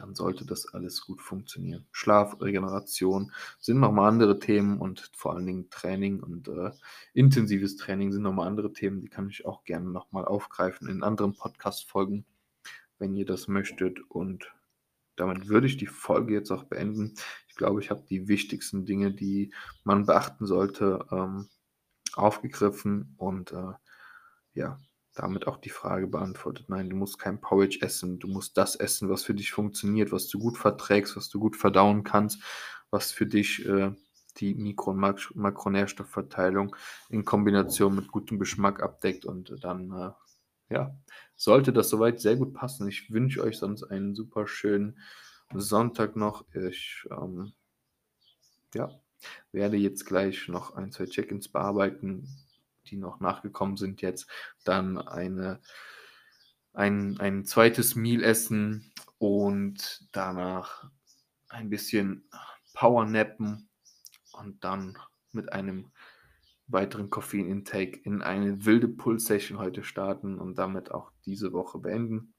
dann 0.00 0.14
sollte 0.14 0.46
das 0.46 0.66
alles 0.72 1.02
gut 1.02 1.20
funktionieren. 1.20 1.86
Schlaf, 1.92 2.40
Regeneration 2.40 3.32
sind 3.58 3.80
noch 3.80 3.92
mal 3.92 4.08
andere 4.08 4.38
Themen 4.38 4.78
und 4.78 5.10
vor 5.14 5.34
allen 5.34 5.46
Dingen 5.46 5.68
Training 5.68 6.20
und, 6.20 6.48
äh, 6.48 6.70
intensives 7.12 7.76
Training 7.76 8.10
sind 8.10 8.22
noch 8.22 8.32
mal 8.32 8.46
andere 8.46 8.72
Themen, 8.72 9.02
die 9.02 9.10
kann 9.10 9.28
ich 9.28 9.44
auch 9.44 9.64
gerne 9.64 9.90
noch 9.90 10.10
mal 10.10 10.24
aufgreifen 10.24 10.88
in 10.88 11.02
anderen 11.02 11.34
Podcast-Folgen, 11.34 12.24
wenn 12.98 13.14
ihr 13.14 13.26
das 13.26 13.46
möchtet. 13.46 14.00
Und 14.08 14.50
damit 15.16 15.48
würde 15.48 15.66
ich 15.66 15.76
die 15.76 15.86
Folge 15.86 16.32
jetzt 16.32 16.50
auch 16.50 16.64
beenden. 16.64 17.14
Ich 17.48 17.56
glaube, 17.56 17.80
ich 17.82 17.90
habe 17.90 18.02
die 18.08 18.26
wichtigsten 18.26 18.86
Dinge, 18.86 19.12
die 19.12 19.52
man 19.84 20.06
beachten 20.06 20.46
sollte, 20.46 21.04
ähm, 21.12 21.48
aufgegriffen 22.14 23.14
und, 23.18 23.52
äh, 23.52 23.72
ja, 24.54 24.78
damit 25.14 25.46
auch 25.46 25.56
die 25.56 25.70
Frage 25.70 26.06
beantwortet. 26.06 26.68
Nein, 26.68 26.90
du 26.90 26.96
musst 26.96 27.18
kein 27.18 27.40
Porridge 27.40 27.78
essen. 27.82 28.18
Du 28.18 28.28
musst 28.28 28.56
das 28.56 28.76
essen, 28.76 29.08
was 29.08 29.24
für 29.24 29.34
dich 29.34 29.52
funktioniert, 29.52 30.12
was 30.12 30.28
du 30.28 30.38
gut 30.38 30.56
verträgst, 30.56 31.16
was 31.16 31.28
du 31.28 31.40
gut 31.40 31.56
verdauen 31.56 32.04
kannst, 32.04 32.42
was 32.90 33.12
für 33.12 33.26
dich, 33.26 33.66
äh, 33.66 33.92
die 34.38 34.54
Mikro 34.54 34.92
und 34.92 34.98
Mak 34.98 35.34
Makronährstoffverteilung 35.34 36.76
in 37.08 37.24
Kombination 37.24 37.96
mit 37.96 38.08
gutem 38.12 38.38
Geschmack 38.38 38.82
abdeckt 38.82 39.24
und 39.24 39.56
dann, 39.62 39.90
äh, 39.92 40.74
ja, 40.74 40.96
sollte 41.36 41.72
das 41.72 41.88
so 41.90 41.98
weit 41.98 42.20
sehr 42.20 42.36
gut 42.36 42.54
passen. 42.54 42.88
Ich 42.88 43.10
wünsche 43.12 43.42
euch 43.42 43.58
sonst 43.58 43.84
einen 43.84 44.14
super 44.14 44.46
schönen 44.46 44.98
Sonntag 45.52 46.16
noch. 46.16 46.44
Ich, 46.54 47.06
ähm 47.10 47.52
ja, 48.74 49.00
werde 49.52 49.76
jetzt 49.76 50.06
gleich 50.06 50.48
noch 50.48 50.74
1, 50.76 50.94
2 50.96 51.06
Check-ins 51.06 51.48
bearbeiten, 51.48 52.28
die 52.90 52.96
noch 52.96 53.20
nachgekommen 53.20 53.76
sind 53.76 54.02
jetzt. 54.02 54.28
Dann 54.64 54.98
eine 54.98 55.60
ein 56.72 57.18
ein 57.18 57.44
2. 57.44 57.72
Meal 57.96 58.22
essen 58.22 58.92
und 59.18 60.08
danach 60.12 60.90
ein 61.48 61.68
bisschen 61.68 62.28
powernappen 62.74 63.68
und 64.32 64.62
dann 64.64 64.96
mit 65.32 65.52
einem 65.52 65.90
weiteren 66.68 67.10
Koffein-Intake 67.10 68.00
in 68.04 68.22
eine 68.22 68.64
wilde 68.64 68.88
Pull-Session 68.88 69.58
heute 69.58 69.82
starten 69.82 70.38
und 70.38 70.56
damit 70.56 70.92
auch 70.92 71.10
diese 71.26 71.52
Woche 71.52 71.78
beenden. 71.78 72.32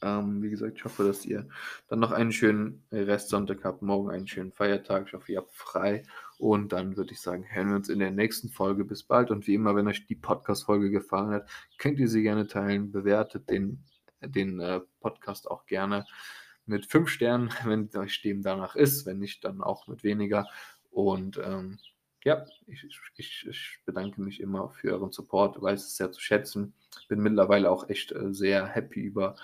Ähm, 0.00 0.42
wie 0.42 0.50
gesagt, 0.50 0.78
ich 0.78 0.84
hoffe, 0.84 1.04
dass 1.04 1.24
ihr 1.24 1.48
dann 1.88 2.00
noch 2.00 2.12
einen 2.12 2.32
schönen 2.32 2.84
Restsonntag 2.90 3.64
habt, 3.64 3.82
morgen 3.82 4.10
einen 4.10 4.26
schönen 4.26 4.52
Feiertag. 4.52 5.06
Ich 5.06 5.12
hoffe, 5.12 5.32
ihr 5.32 5.38
habt 5.38 5.54
frei 5.54 6.02
und 6.38 6.72
dann 6.72 6.96
würde 6.96 7.12
ich 7.12 7.20
sagen, 7.20 7.44
hören 7.48 7.68
wir 7.68 7.76
uns 7.76 7.88
in 7.88 7.98
der 7.98 8.10
nächsten 8.10 8.48
Folge. 8.48 8.84
Bis 8.84 9.02
bald 9.02 9.30
und 9.30 9.46
wie 9.46 9.54
immer, 9.54 9.76
wenn 9.76 9.88
euch 9.88 10.06
die 10.06 10.16
Podcast-Folge 10.16 10.90
gefallen 10.90 11.32
hat, 11.32 11.48
könnt 11.78 11.98
ihr 11.98 12.08
sie 12.08 12.22
gerne 12.22 12.46
teilen. 12.46 12.92
Bewertet 12.92 13.48
den 13.50 13.84
den, 14.28 14.60
äh, 14.60 14.80
Podcast 15.00 15.50
auch 15.50 15.66
gerne 15.66 16.06
mit 16.66 16.86
5 16.86 17.08
Sternen, 17.08 17.50
wenn 17.64 17.90
euch 17.96 18.22
dem 18.22 18.42
danach 18.42 18.76
ist, 18.76 19.06
wenn 19.06 19.18
nicht, 19.18 19.44
dann 19.44 19.62
auch 19.62 19.86
mit 19.86 20.04
weniger. 20.04 20.48
Und, 20.90 21.38
ähm, 21.38 21.78
ja, 22.24 22.46
ich 22.66 22.86
ich 23.16 23.46
ich 23.48 23.78
bedanke 23.84 24.20
mich 24.20 24.40
immer 24.40 24.70
für 24.70 24.92
euren 24.92 25.10
Support, 25.10 25.60
weiß 25.60 25.84
es 25.84 25.96
sehr 25.96 26.12
zu 26.12 26.20
schätzen. 26.20 26.72
Bin 27.08 27.20
mittlerweile 27.20 27.70
auch 27.70 27.88
echt, 27.88 28.12
äh, 28.12 28.32
sehr 28.32 28.66
happy 28.66 29.00
über 29.00 29.36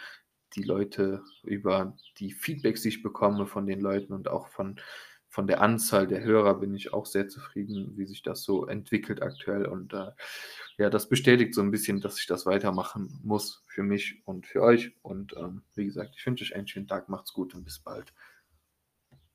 die 0.55 0.63
Leute, 0.63 1.25
über 1.43 1.97
die 2.19 2.33
Feedbacks, 2.33 2.83
die 2.83 2.89
ich 2.89 3.03
bekomme 3.03 3.47
von 3.47 3.67
den 3.67 3.81
Leuten 3.81 4.13
und 4.13 4.29
auch 4.29 4.49
von 4.49 4.81
von 5.39 5.47
der 5.47 5.61
Anzahl 5.63 6.09
der 6.09 6.25
Hörer 6.25 6.59
bin 6.59 6.75
ich 6.75 6.93
auch 6.93 7.07
sehr 7.07 7.29
zufrieden, 7.29 7.93
wie 7.97 8.07
sich 8.07 8.23
das 8.23 8.43
so 8.43 8.67
entwickelt 8.67 9.23
aktuell 9.23 9.67
und, 9.67 9.93
äh, 9.95 10.11
ja, 10.79 10.91
das 10.91 11.09
bestätigt 11.09 11.55
so 11.55 11.61
'n 11.63 11.71
bisschen, 11.71 12.01
dass 12.01 12.19
ich 12.19 12.27
das 12.27 12.45
weitermachen 12.45 13.21
muss 13.23 13.63
für 13.69 13.85
mich 13.85 14.21
und 14.25 14.49
für 14.49 14.63
euch 14.63 14.97
und, 15.03 15.37
ähm, 15.37 15.63
wie 15.77 15.85
gesagt, 15.85 16.17
ich 16.19 16.27
wünsche 16.27 16.43
euch 16.45 16.57
einen 16.57 16.67
schönen 16.67 16.89
Tag. 16.89 17.09
Macht's 17.09 17.33
gut 17.33 17.55
und 17.55 17.63
bis 17.65 17.79
bald. 17.79 18.13